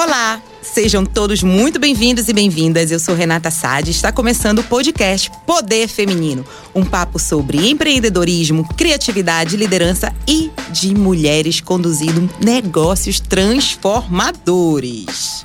Olá, 0.00 0.40
sejam 0.62 1.04
todos 1.04 1.42
muito 1.42 1.80
bem-vindos 1.80 2.28
e 2.28 2.32
bem-vindas. 2.32 2.92
Eu 2.92 3.00
sou 3.00 3.16
Renata 3.16 3.50
Sade 3.50 3.90
e 3.90 3.92
está 3.92 4.12
começando 4.12 4.60
o 4.60 4.62
podcast 4.62 5.28
Poder 5.44 5.88
Feminino, 5.88 6.44
um 6.72 6.84
papo 6.84 7.18
sobre 7.18 7.68
empreendedorismo, 7.68 8.64
criatividade, 8.76 9.56
liderança 9.56 10.14
e 10.24 10.52
de 10.70 10.94
mulheres 10.94 11.60
conduzindo 11.60 12.30
negócios 12.40 13.18
transformadores. 13.18 15.44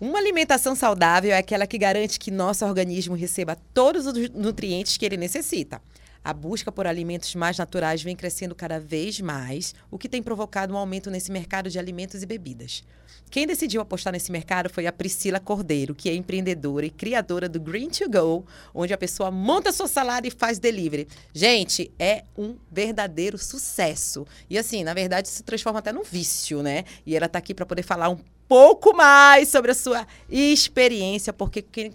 Uma 0.00 0.20
alimentação 0.20 0.76
saudável 0.76 1.32
é 1.32 1.38
aquela 1.38 1.66
que 1.66 1.76
garante 1.76 2.20
que 2.20 2.30
nosso 2.30 2.64
organismo 2.64 3.16
receba 3.16 3.58
todos 3.74 4.06
os 4.06 4.30
nutrientes 4.30 4.96
que 4.96 5.04
ele 5.04 5.16
necessita. 5.16 5.82
A 6.22 6.32
busca 6.32 6.70
por 6.70 6.86
alimentos 6.86 7.34
mais 7.34 7.58
naturais 7.58 8.00
vem 8.00 8.14
crescendo 8.14 8.54
cada 8.54 8.78
vez 8.78 9.20
mais, 9.20 9.74
o 9.90 9.98
que 9.98 10.08
tem 10.08 10.22
provocado 10.22 10.72
um 10.72 10.76
aumento 10.76 11.10
nesse 11.10 11.32
mercado 11.32 11.68
de 11.68 11.80
alimentos 11.80 12.22
e 12.22 12.26
bebidas. 12.26 12.84
Quem 13.28 13.44
decidiu 13.44 13.80
apostar 13.80 14.12
nesse 14.12 14.30
mercado 14.30 14.70
foi 14.70 14.86
a 14.86 14.92
Priscila 14.92 15.40
Cordeiro, 15.40 15.96
que 15.96 16.08
é 16.08 16.14
empreendedora 16.14 16.86
e 16.86 16.90
criadora 16.90 17.48
do 17.48 17.58
Green 17.58 17.88
to 17.88 18.08
Go, 18.08 18.46
onde 18.72 18.94
a 18.94 18.98
pessoa 18.98 19.32
monta 19.32 19.72
sua 19.72 19.88
salada 19.88 20.28
e 20.28 20.30
faz 20.30 20.60
delivery. 20.60 21.08
Gente, 21.34 21.90
é 21.98 22.22
um 22.36 22.56
verdadeiro 22.70 23.36
sucesso. 23.36 24.24
E 24.48 24.56
assim, 24.56 24.84
na 24.84 24.94
verdade, 24.94 25.28
se 25.28 25.42
transforma 25.42 25.80
até 25.80 25.92
num 25.92 26.04
vício, 26.04 26.62
né? 26.62 26.84
E 27.04 27.16
ela 27.16 27.26
está 27.26 27.40
aqui 27.40 27.52
para 27.52 27.66
poder 27.66 27.82
falar 27.82 28.10
um 28.10 28.18
pouco 28.48 28.96
mais 28.96 29.48
sobre 29.48 29.70
a 29.70 29.74
sua 29.74 30.06
experiência, 30.30 31.32
porque 31.32 31.62
quem 31.62 31.92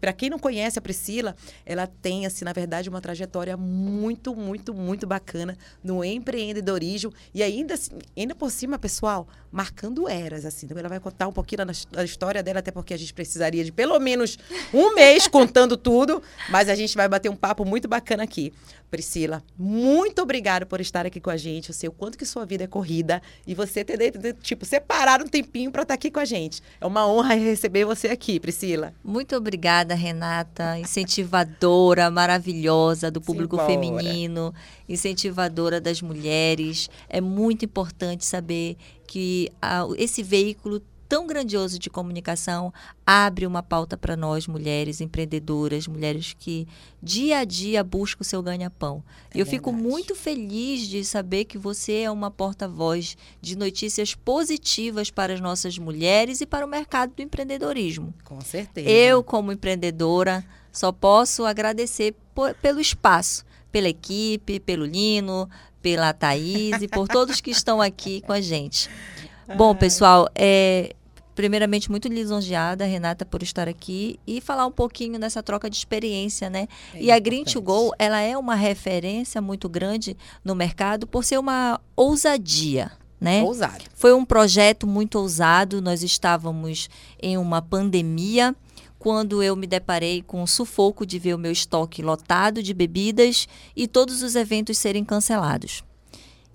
para 0.00 0.12
quem 0.12 0.30
não 0.30 0.38
conhece 0.38 0.78
a 0.78 0.82
Priscila, 0.82 1.34
ela 1.64 1.86
tem, 1.86 2.26
assim, 2.26 2.44
na 2.44 2.52
verdade, 2.52 2.88
uma 2.88 3.00
trajetória 3.00 3.56
muito, 3.56 4.34
muito, 4.34 4.72
muito 4.74 5.06
bacana 5.06 5.56
no 5.82 6.04
empreendedorismo 6.04 7.12
e 7.34 7.42
ainda, 7.42 7.74
assim, 7.74 7.92
ainda 8.16 8.34
por 8.34 8.50
cima, 8.50 8.78
pessoal, 8.78 9.26
marcando 9.50 10.08
eras, 10.08 10.44
assim. 10.44 10.66
Então, 10.66 10.78
ela 10.78 10.88
vai 10.88 11.00
contar 11.00 11.26
um 11.28 11.32
pouquinho 11.32 11.64
da, 11.64 12.04
história 12.04 12.42
dela, 12.42 12.58
até 12.58 12.70
porque 12.70 12.94
a 12.94 12.96
gente 12.96 13.14
precisaria 13.14 13.64
de 13.64 13.72
pelo 13.72 13.98
menos 13.98 14.38
um 14.72 14.94
mês 14.94 15.26
contando 15.28 15.76
tudo, 15.76 16.22
mas 16.50 16.68
a 16.68 16.74
gente 16.74 16.96
vai 16.96 17.08
bater 17.08 17.30
um 17.30 17.36
papo 17.36 17.64
muito 17.64 17.88
bacana 17.88 18.22
aqui. 18.22 18.52
Priscila, 18.90 19.42
muito 19.58 20.22
obrigada 20.22 20.64
por 20.64 20.80
estar 20.80 21.06
aqui 21.06 21.20
com 21.20 21.30
a 21.30 21.36
gente. 21.36 21.70
Eu 21.70 21.74
sei 21.74 21.88
o 21.88 21.92
quanto 21.92 22.16
que 22.16 22.24
sua 22.24 22.46
vida 22.46 22.64
é 22.64 22.66
corrida 22.66 23.20
e 23.46 23.54
você 23.54 23.84
ter, 23.84 23.98
tipo, 24.42 24.64
separar 24.64 25.20
um 25.22 25.26
tempinho 25.26 25.70
para 25.72 25.82
estar 25.82 25.94
aqui 25.94 26.10
com 26.10 26.20
a 26.20 26.24
gente. 26.24 26.62
É 26.80 26.86
uma 26.86 27.06
honra 27.08 27.34
receber 27.34 27.84
você 27.84 28.08
aqui, 28.08 28.38
Priscila. 28.38 28.94
Muito 29.02 29.34
obrigada, 29.34 29.55
Renata, 29.94 30.78
incentivadora 30.78 32.10
maravilhosa 32.10 33.10
do 33.10 33.20
público 33.20 33.56
Simbora. 33.56 33.72
feminino, 33.72 34.54
incentivadora 34.88 35.80
das 35.80 36.02
mulheres. 36.02 36.88
É 37.08 37.20
muito 37.20 37.64
importante 37.64 38.24
saber 38.24 38.76
que 39.06 39.50
ah, 39.60 39.86
esse 39.96 40.22
veículo 40.22 40.82
tão 41.08 41.26
grandioso 41.26 41.78
de 41.78 41.88
comunicação 41.88 42.72
abre 43.06 43.46
uma 43.46 43.62
pauta 43.62 43.96
para 43.96 44.16
nós, 44.16 44.46
mulheres 44.46 45.00
empreendedoras, 45.00 45.86
mulheres 45.86 46.34
que 46.38 46.66
dia 47.02 47.38
a 47.38 47.44
dia 47.44 47.84
buscam 47.84 48.22
o 48.22 48.24
seu 48.24 48.42
ganha-pão. 48.42 49.02
É 49.30 49.40
eu 49.40 49.44
verdade. 49.44 49.50
fico 49.50 49.72
muito 49.72 50.14
feliz 50.14 50.88
de 50.88 51.04
saber 51.04 51.44
que 51.44 51.58
você 51.58 52.00
é 52.00 52.10
uma 52.10 52.30
porta-voz 52.30 53.16
de 53.40 53.56
notícias 53.56 54.14
positivas 54.14 55.10
para 55.10 55.34
as 55.34 55.40
nossas 55.40 55.78
mulheres 55.78 56.40
e 56.40 56.46
para 56.46 56.66
o 56.66 56.68
mercado 56.68 57.14
do 57.14 57.22
empreendedorismo. 57.22 58.12
Com 58.24 58.40
certeza. 58.40 58.88
Eu, 58.88 59.22
como 59.22 59.52
empreendedora, 59.52 60.44
só 60.72 60.90
posso 60.90 61.44
agradecer 61.44 62.14
por, 62.34 62.54
pelo 62.54 62.80
espaço, 62.80 63.44
pela 63.70 63.88
equipe, 63.88 64.58
pelo 64.60 64.84
Lino, 64.84 65.48
pela 65.80 66.12
Thaís 66.12 66.82
e 66.82 66.88
por 66.88 67.06
todos 67.06 67.40
que 67.40 67.50
estão 67.50 67.80
aqui 67.80 68.20
com 68.22 68.32
a 68.32 68.40
gente. 68.40 68.90
Bom, 69.56 69.76
pessoal, 69.76 70.28
é, 70.34 70.95
primeiramente 71.36 71.90
muito 71.90 72.08
lisonjeada, 72.08 72.86
Renata, 72.86 73.24
por 73.24 73.42
estar 73.42 73.68
aqui 73.68 74.18
e 74.26 74.40
falar 74.40 74.66
um 74.66 74.72
pouquinho 74.72 75.20
dessa 75.20 75.42
troca 75.42 75.68
de 75.68 75.76
experiência, 75.76 76.48
né? 76.48 76.66
É 76.94 77.02
e 77.02 77.10
a 77.12 77.18
Green 77.18 77.44
to 77.44 77.60
Go, 77.60 77.92
ela 77.98 78.20
é 78.20 78.36
uma 78.36 78.54
referência 78.54 79.40
muito 79.40 79.68
grande 79.68 80.16
no 80.42 80.54
mercado 80.54 81.06
por 81.06 81.22
ser 81.22 81.38
uma 81.38 81.78
ousadia. 81.94 82.90
Né? 83.20 83.42
Ousado. 83.42 83.84
Foi 83.94 84.12
um 84.12 84.24
projeto 84.26 84.86
muito 84.86 85.18
ousado. 85.18 85.80
Nós 85.80 86.02
estávamos 86.02 86.88
em 87.22 87.38
uma 87.38 87.62
pandemia 87.62 88.54
quando 88.98 89.42
eu 89.42 89.56
me 89.56 89.66
deparei 89.66 90.22
com 90.22 90.42
o 90.42 90.46
sufoco 90.46 91.06
de 91.06 91.18
ver 91.18 91.34
o 91.34 91.38
meu 91.38 91.52
estoque 91.52 92.02
lotado 92.02 92.62
de 92.62 92.74
bebidas 92.74 93.48
e 93.74 93.86
todos 93.86 94.22
os 94.22 94.34
eventos 94.34 94.76
serem 94.76 95.04
cancelados. 95.04 95.82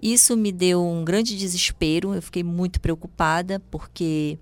Isso 0.01 0.35
me 0.35 0.51
deu 0.51 0.85
um 0.85 1.05
grande 1.05 1.37
desespero, 1.37 2.15
eu 2.15 2.21
fiquei 2.21 2.43
muito 2.43 2.81
preocupada, 2.81 3.61
porque 3.69 4.39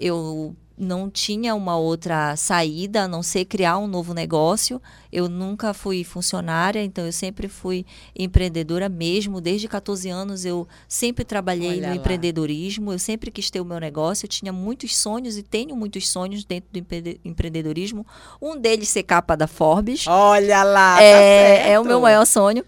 eu 0.00 0.56
não 0.76 1.08
tinha 1.08 1.54
uma 1.54 1.76
outra 1.76 2.34
saída 2.36 3.02
a 3.02 3.08
não 3.08 3.22
ser 3.22 3.44
criar 3.44 3.78
um 3.78 3.86
novo 3.86 4.12
negócio. 4.12 4.80
Eu 5.12 5.28
nunca 5.28 5.72
fui 5.72 6.02
funcionária, 6.02 6.82
então 6.82 7.06
eu 7.06 7.12
sempre 7.12 7.46
fui 7.46 7.86
empreendedora 8.18 8.88
mesmo. 8.88 9.40
Desde 9.40 9.68
14 9.68 10.08
anos 10.08 10.44
eu 10.44 10.66
sempre 10.88 11.24
trabalhei 11.24 11.78
Olha 11.78 11.80
no 11.82 11.88
lá. 11.88 11.96
empreendedorismo, 11.96 12.92
eu 12.92 12.98
sempre 12.98 13.30
quis 13.30 13.50
ter 13.50 13.60
o 13.60 13.64
meu 13.64 13.78
negócio. 13.78 14.24
Eu 14.24 14.28
tinha 14.28 14.52
muitos 14.52 14.96
sonhos 14.96 15.36
e 15.36 15.42
tenho 15.42 15.76
muitos 15.76 16.08
sonhos 16.08 16.44
dentro 16.44 16.68
do 16.72 16.78
empreendedorismo. 17.24 18.06
Um 18.40 18.58
deles 18.58 18.88
ser 18.88 19.02
capa 19.04 19.36
da 19.36 19.46
Forbes. 19.46 20.06
Olha 20.06 20.64
lá! 20.64 21.00
É, 21.02 21.58
tá 21.58 21.68
é 21.68 21.80
o 21.80 21.84
meu 21.84 22.00
maior 22.00 22.24
sonho. 22.24 22.64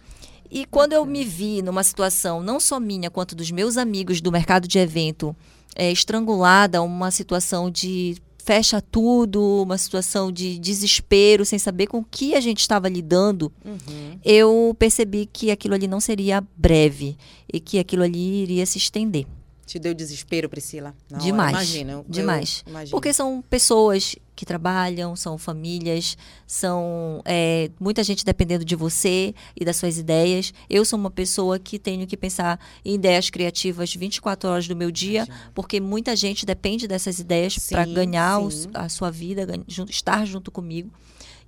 E 0.50 0.65
quando 0.66 0.93
eu 0.93 1.05
me 1.05 1.25
vi 1.25 1.62
numa 1.62 1.82
situação, 1.82 2.43
não 2.43 2.60
só 2.60 2.78
minha, 2.78 3.10
quanto 3.10 3.34
dos 3.34 3.50
meus 3.50 3.77
amigos 3.77 4.21
do 4.21 4.31
mercado 4.31 4.69
de 4.69 4.78
evento, 4.78 5.34
é, 5.75 5.91
estrangulada, 5.91 6.82
uma 6.82 7.10
situação 7.10 7.71
de 7.71 8.16
fecha 8.44 8.81
tudo, 8.81 9.62
uma 9.62 9.78
situação 9.78 10.31
de 10.31 10.59
desespero, 10.59 11.47
sem 11.47 11.59
saber 11.59 11.87
com 11.87 11.99
o 11.99 12.04
que 12.04 12.34
a 12.34 12.41
gente 12.41 12.60
estava 12.60 12.91
lidando, 12.91 13.50
uhum. 13.65 14.19
eu 14.22 14.77
percebi 14.78 15.25
que 15.25 15.50
aquilo 15.50 15.75
ali 15.75 15.88
não 15.88 15.99
seria 15.99 16.47
breve 16.54 17.16
e 17.50 17.59
que 17.59 17.78
aquilo 17.78 18.03
ali 18.03 18.43
iria 18.43 18.66
se 18.66 18.77
estender. 18.77 19.27
Te 19.66 19.78
deu 19.78 19.94
desespero, 19.94 20.48
Priscila? 20.48 20.94
demais. 21.19 21.52
Imagina. 21.52 22.04
Demais. 22.08 22.64
Eu 22.66 22.91
Porque 22.91 23.12
são 23.12 23.42
pessoas 23.48 24.16
que 24.36 24.44
trabalham, 24.44 25.14
são 25.14 25.38
famílias, 25.38 26.16
são 26.47 27.22
é, 27.25 27.70
muita 27.78 28.03
gente 28.03 28.24
dependendo 28.24 28.64
de 28.64 28.74
você 28.74 29.34
e 29.56 29.64
das 29.64 29.76
suas 29.76 29.97
ideias. 29.97 30.53
Eu 30.69 30.84
sou 30.84 30.98
uma 30.98 31.10
pessoa 31.10 31.58
que 31.58 31.78
tenho 31.78 32.06
que 32.06 32.16
pensar 32.16 32.58
em 32.84 32.94
ideias 32.94 33.30
criativas 33.30 33.94
24 33.94 34.50
horas 34.50 34.69
do 34.69 34.76
meu 34.76 34.91
dia, 34.91 35.24
Imagina. 35.24 35.50
porque 35.54 35.80
muita 35.80 36.16
gente 36.16 36.44
depende 36.44 36.88
dessas 36.88 37.19
ideias 37.19 37.58
para 37.69 37.84
ganhar 37.84 38.41
o, 38.41 38.48
a 38.74 38.88
sua 38.88 39.10
vida, 39.10 39.47
estar 39.88 40.26
junto 40.26 40.50
comigo. 40.50 40.91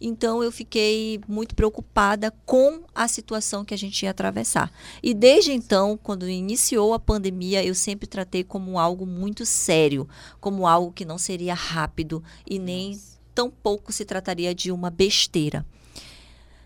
Então 0.01 0.43
eu 0.43 0.53
fiquei 0.53 1.21
muito 1.27 1.55
preocupada 1.55 2.31
com 2.45 2.83
a 2.95 3.09
situação 3.09 3.65
que 3.65 3.75
a 3.75 3.79
gente 3.79 4.03
ia 4.03 4.11
atravessar. 4.11 4.71
E 5.03 5.15
desde 5.15 5.53
então, 5.53 5.99
quando 6.03 6.29
iniciou 6.29 6.93
a 6.93 6.99
pandemia, 6.99 7.65
eu 7.65 7.75
sempre 7.75 8.07
tratei 8.07 8.45
como 8.45 8.79
algo 8.79 9.07
muito 9.07 9.47
sério, 9.47 10.09
como 10.41 10.67
algo 10.67 10.93
que 10.93 11.05
não 11.05 11.19
seria 11.19 11.55
rápido 11.55 12.23
e 12.49 12.59
nem 12.59 13.01
tão 13.35 13.51
pouco 13.51 13.93
se 13.93 14.05
trataria 14.05 14.55
de 14.55 14.71
uma 14.71 14.91
besteira. 14.91 15.65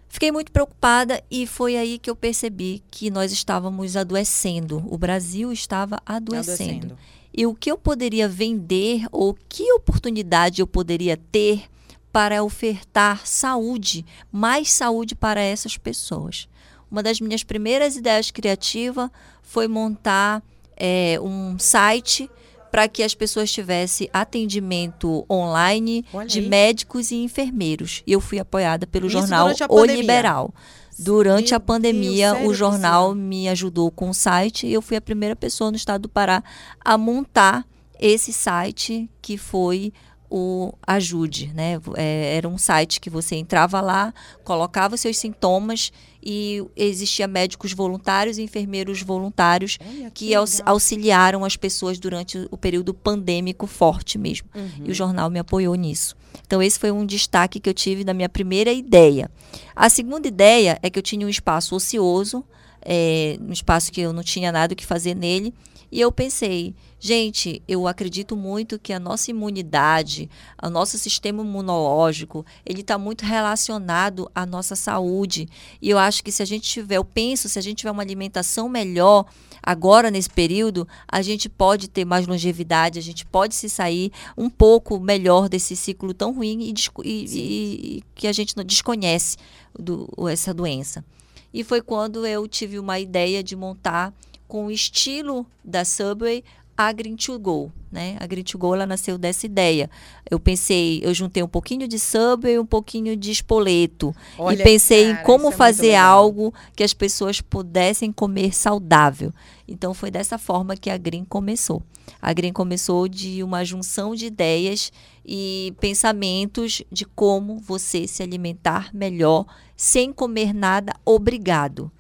Fiquei 0.08 0.32
muito 0.32 0.50
preocupada 0.50 1.22
e 1.31 1.46
foi 1.46 1.76
aí 1.76 1.96
que 1.96 2.10
eu 2.10 2.16
percebi 2.16 2.82
que 2.90 3.10
nós 3.10 3.31
estávamos 3.31 3.96
adoecendo. 3.96 4.84
O 4.88 4.99
Brasil 4.99 5.52
estava 5.52 6.00
adoecendo. 6.04 6.94
adoecendo. 6.94 6.99
E 7.32 7.46
o 7.46 7.54
que 7.54 7.70
eu 7.70 7.78
poderia 7.78 8.28
vender 8.28 9.06
ou 9.12 9.37
que 9.49 9.72
oportunidade 9.72 10.60
eu 10.60 10.66
poderia 10.66 11.16
ter 11.16 11.62
para 12.12 12.42
ofertar 12.42 13.26
saúde, 13.26 14.04
mais 14.30 14.72
saúde 14.72 15.14
para 15.14 15.40
essas 15.40 15.76
pessoas. 15.76 16.48
Uma 16.90 17.02
das 17.02 17.20
minhas 17.20 17.44
primeiras 17.44 17.96
ideias 17.96 18.30
criativas 18.30 19.10
foi 19.42 19.68
montar 19.68 20.42
é, 20.76 21.18
um 21.22 21.58
site 21.58 22.28
para 22.70 22.88
que 22.88 23.02
as 23.02 23.14
pessoas 23.14 23.50
tivessem 23.50 24.08
atendimento 24.12 25.24
online 25.30 26.04
Olha 26.12 26.26
de 26.26 26.40
aí. 26.40 26.48
médicos 26.48 27.10
e 27.10 27.16
enfermeiros. 27.16 28.02
E 28.06 28.12
eu 28.12 28.20
fui 28.20 28.38
apoiada 28.38 28.86
pelo 28.86 29.06
Isso 29.06 29.18
jornal 29.18 29.48
O 29.68 29.84
Liberal. 29.84 30.54
Durante 30.98 31.50
Meu 31.50 31.56
a 31.56 31.60
pandemia, 31.60 32.34
Deus, 32.34 32.48
o 32.48 32.54
jornal 32.54 33.14
me 33.14 33.48
ajudou 33.48 33.90
com 33.90 34.10
o 34.10 34.14
site 34.14 34.66
e 34.66 34.72
eu 34.72 34.82
fui 34.82 34.96
a 34.96 35.00
primeira 35.00 35.34
pessoa 35.34 35.70
no 35.70 35.76
estado 35.76 36.02
do 36.02 36.08
Pará 36.08 36.44
a 36.84 36.98
montar 36.98 37.66
esse 37.98 38.32
site 38.32 39.08
que 39.20 39.36
foi 39.36 39.92
o 40.30 40.72
Ajude, 40.86 41.52
né? 41.54 41.80
É, 41.96 42.36
era 42.36 42.48
um 42.48 42.56
site 42.56 43.00
que 43.00 43.10
você 43.10 43.34
entrava 43.34 43.80
lá, 43.80 44.14
colocava 44.44 44.96
seus 44.96 45.18
sintomas 45.18 45.92
e 46.22 46.64
existia 46.76 47.26
médicos 47.26 47.72
voluntários 47.72 48.38
e 48.38 48.42
enfermeiros 48.42 49.02
voluntários 49.02 49.78
Olha, 49.80 50.10
que, 50.10 50.28
que 50.28 50.34
auxiliaram 50.64 51.44
as 51.44 51.56
pessoas 51.56 51.98
durante 51.98 52.46
o 52.50 52.56
período 52.56 52.94
pandêmico 52.94 53.66
forte 53.66 54.16
mesmo. 54.18 54.48
Uhum. 54.54 54.84
E 54.84 54.90
o 54.90 54.94
jornal 54.94 55.28
me 55.30 55.38
apoiou 55.38 55.74
nisso. 55.74 56.14
Então 56.46 56.62
esse 56.62 56.78
foi 56.78 56.90
um 56.90 57.04
destaque 57.04 57.58
que 57.58 57.68
eu 57.68 57.74
tive 57.74 58.04
da 58.04 58.14
minha 58.14 58.28
primeira 58.28 58.72
ideia. 58.72 59.30
A 59.74 59.88
segunda 59.88 60.28
ideia 60.28 60.78
é 60.82 60.88
que 60.88 60.98
eu 60.98 61.02
tinha 61.02 61.26
um 61.26 61.30
espaço 61.30 61.74
ocioso, 61.74 62.44
é, 62.82 63.36
um 63.40 63.52
espaço 63.52 63.90
que 63.90 64.00
eu 64.00 64.12
não 64.12 64.22
tinha 64.22 64.52
nada 64.52 64.72
o 64.72 64.76
que 64.76 64.86
fazer 64.86 65.14
nele, 65.14 65.52
e 65.92 66.00
eu 66.00 66.12
pensei, 66.12 66.75
gente, 67.00 67.62
eu 67.66 67.88
acredito 67.88 68.37
muito 68.37 68.78
que 68.78 68.92
a 68.92 69.00
nossa 69.00 69.31
imunidade, 69.31 70.31
o 70.62 70.70
nosso 70.70 70.96
sistema 70.96 71.42
imunológico, 71.42 72.46
ele 72.64 72.82
está 72.82 72.96
muito 72.96 73.25
relacionado 73.25 74.31
à 74.32 74.46
nossa 74.46 74.76
saúde. 74.76 75.48
E 75.82 75.90
eu 75.90 75.98
acho 75.98 76.22
que 76.22 76.31
se 76.31 76.42
a 76.42 76.46
gente 76.46 76.69
tiver, 76.69 76.96
eu 76.96 77.04
penso, 77.04 77.48
se 77.48 77.58
a 77.58 77.62
gente 77.62 77.78
tiver 77.78 77.90
uma 77.90 78.02
alimentação 78.02 78.69
melhor, 78.69 79.26
agora 79.60 80.12
nesse 80.12 80.31
período, 80.31 80.87
a 81.08 81.22
gente 81.22 81.48
pode 81.48 81.88
ter 81.88 82.04
mais 82.04 82.25
longevidade, 82.25 82.98
a 82.98 83.02
gente 83.02 83.26
pode 83.26 83.56
se 83.56 83.69
sair 83.69 84.12
um 84.37 84.48
pouco 84.48 85.00
melhor 85.00 85.48
desse 85.48 85.75
ciclo 85.75 86.14
tão 86.14 86.32
ruim 86.32 86.60
e, 86.62 86.75
e, 87.04 87.96
e 87.96 88.04
que 88.14 88.28
a 88.28 88.32
gente 88.32 88.56
não 88.56 88.62
desconhece 88.62 89.37
do, 89.76 90.08
essa 90.28 90.54
doença. 90.54 91.04
E 91.52 91.64
foi 91.64 91.82
quando 91.82 92.25
eu 92.25 92.46
tive 92.46 92.78
uma 92.78 93.00
ideia 93.00 93.42
de 93.42 93.56
montar 93.56 94.14
com 94.50 94.67
o 94.67 94.70
estilo 94.70 95.47
da 95.64 95.85
Subway, 95.85 96.43
a 96.76 96.91
Green 96.93 97.14
to 97.14 97.38
Go, 97.38 97.70
né? 97.93 98.17
A 98.19 98.26
Green 98.26 98.43
to 98.43 98.58
Go 98.58 98.75
ela 98.75 98.85
nasceu 98.85 99.17
dessa 99.17 99.47
ideia. 99.47 99.88
Eu 100.29 100.41
pensei, 100.41 101.00
eu 101.05 101.14
juntei 101.14 101.41
um 101.41 101.49
pouquinho 101.49 101.87
de 101.87 102.00
Subway, 102.00 102.58
um 102.58 102.67
pouquinho 102.67 103.17
de 103.17 103.31
espoleto 103.31 104.12
Olha, 104.37 104.61
e 104.61 104.64
pensei 104.64 105.06
cara, 105.06 105.20
em 105.20 105.25
como 105.25 105.50
é 105.50 105.52
fazer 105.52 105.94
algo 105.94 106.52
que 106.75 106.82
as 106.82 106.93
pessoas 106.93 107.41
pudessem 107.41 108.11
comer 108.11 108.52
saudável. 108.52 109.32
Então 109.69 109.94
foi 109.94 110.11
dessa 110.11 110.37
forma 110.37 110.76
que 110.76 110.91
a 110.91 110.97
Green 110.97 111.25
começou. 111.25 111.81
A 112.20 112.32
Green 112.32 112.52
começou 112.52 113.06
de 113.06 113.44
uma 113.44 113.64
junção 113.64 114.17
de 114.17 114.26
ideias 114.26 114.93
e 115.25 115.73
pensamentos 115.79 116.82
de 116.91 117.05
como 117.05 117.56
você 117.56 118.08
se 118.08 118.20
alimentar 118.20 118.91
melhor 118.93 119.47
sem 119.76 120.12
comer 120.12 120.52
nada 120.52 120.93
obrigado. 121.05 121.93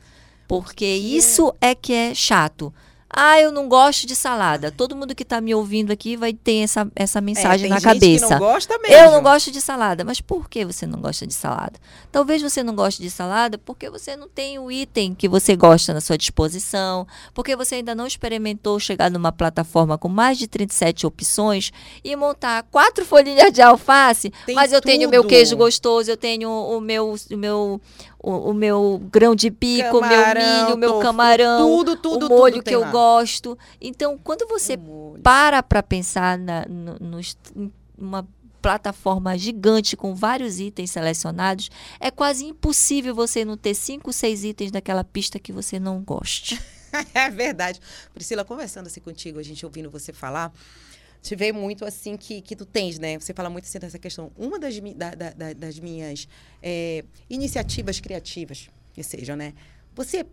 Porque 0.50 0.84
isso 0.84 1.54
é 1.60 1.76
que 1.76 1.92
é 1.92 2.12
chato. 2.12 2.74
Ah, 3.08 3.40
eu 3.40 3.50
não 3.50 3.68
gosto 3.68 4.04
de 4.04 4.14
salada. 4.16 4.70
Todo 4.70 4.96
mundo 4.96 5.14
que 5.14 5.24
está 5.24 5.40
me 5.40 5.52
ouvindo 5.52 5.92
aqui 5.92 6.16
vai 6.16 6.32
ter 6.32 6.58
essa, 6.58 6.90
essa 6.94 7.18
é, 7.18 7.22
mensagem 7.22 7.66
é, 7.66 7.74
na 7.74 7.80
cabeça. 7.80 8.30
Não 8.30 8.38
gosta 8.38 8.78
mesmo. 8.78 8.96
Eu 8.96 9.10
não 9.12 9.22
gosto 9.22 9.50
de 9.50 9.60
salada. 9.60 10.04
Mas 10.04 10.20
por 10.20 10.48
que 10.48 10.64
você 10.64 10.86
não 10.86 11.00
gosta 11.00 11.24
de 11.24 11.34
salada? 11.34 11.72
Talvez 12.12 12.42
você 12.42 12.62
não 12.62 12.74
goste 12.74 13.02
de 13.02 13.10
salada 13.10 13.58
porque 13.58 13.90
você 13.90 14.16
não 14.16 14.28
tem 14.28 14.58
o 14.60 14.70
item 14.70 15.12
que 15.14 15.28
você 15.28 15.54
gosta 15.54 15.92
na 15.92 16.00
sua 16.00 16.16
disposição, 16.16 17.06
porque 17.34 17.54
você 17.54 17.76
ainda 17.76 17.96
não 17.96 18.06
experimentou 18.06 18.78
chegar 18.78 19.10
numa 19.10 19.32
plataforma 19.32 19.98
com 19.98 20.08
mais 20.08 20.38
de 20.38 20.48
37 20.48 21.06
opções 21.06 21.72
e 22.04 22.14
montar 22.14 22.62
quatro 22.64 23.04
folhinhas 23.04 23.52
de 23.52 23.62
alface. 23.62 24.32
Tem 24.46 24.54
mas 24.54 24.72
eu 24.72 24.80
tudo. 24.80 24.90
tenho 24.90 25.08
o 25.08 25.10
meu 25.10 25.24
queijo 25.24 25.56
gostoso, 25.56 26.10
eu 26.10 26.16
tenho 26.16 26.48
o 26.48 26.80
meu, 26.80 27.16
o 27.30 27.36
meu 27.36 27.80
o, 28.22 28.50
o, 28.50 28.54
meu 28.54 29.00
grão 29.10 29.34
de 29.34 29.50
pico, 29.50 29.98
o 29.98 30.00
meu 30.00 30.26
milho, 30.26 30.74
o 30.74 30.78
meu 30.78 30.98
camarão, 30.98 31.66
tudo, 31.66 31.96
tudo, 31.96 32.26
o 32.26 32.28
molho 32.28 32.54
tudo 32.54 32.64
que 32.64 32.74
eu 32.74 32.80
lá. 32.80 32.90
gosto. 32.90 33.58
Então, 33.80 34.18
quando 34.22 34.46
você 34.46 34.78
para 35.22 35.62
para 35.62 35.82
pensar 35.82 36.38
na, 36.38 36.66
no, 36.68 37.20
numa 37.96 38.28
plataforma 38.60 39.36
gigante 39.38 39.96
com 39.96 40.14
vários 40.14 40.60
itens 40.60 40.90
selecionados, 40.90 41.70
é 41.98 42.10
quase 42.10 42.44
impossível 42.44 43.14
você 43.14 43.44
não 43.44 43.56
ter 43.56 43.74
cinco, 43.74 44.12
seis 44.12 44.44
itens 44.44 44.70
daquela 44.70 45.02
pista 45.02 45.38
que 45.38 45.52
você 45.52 45.80
não 45.80 46.02
goste. 46.02 46.60
é 47.14 47.30
verdade. 47.30 47.80
Priscila, 48.12 48.44
conversando 48.44 48.86
assim 48.86 49.00
contigo, 49.00 49.38
a 49.38 49.42
gente 49.42 49.64
ouvindo 49.64 49.90
você 49.90 50.12
falar, 50.12 50.52
te 51.22 51.36
vê 51.36 51.52
muito 51.52 51.84
assim 51.84 52.16
que, 52.16 52.40
que 52.40 52.56
tu 52.56 52.64
tens, 52.64 52.98
né? 52.98 53.18
Você 53.18 53.34
fala 53.34 53.50
muito 53.50 53.64
assim 53.64 53.78
dessa 53.78 53.98
questão. 53.98 54.30
Uma 54.36 54.58
das, 54.58 54.78
da, 54.96 55.14
da, 55.14 55.52
das 55.52 55.78
minhas 55.78 56.26
é, 56.62 57.04
iniciativas 57.28 58.00
criativas, 58.00 58.70
que 58.92 59.02
sejam, 59.02 59.36
né? 59.36 59.52
Você, 59.94 60.24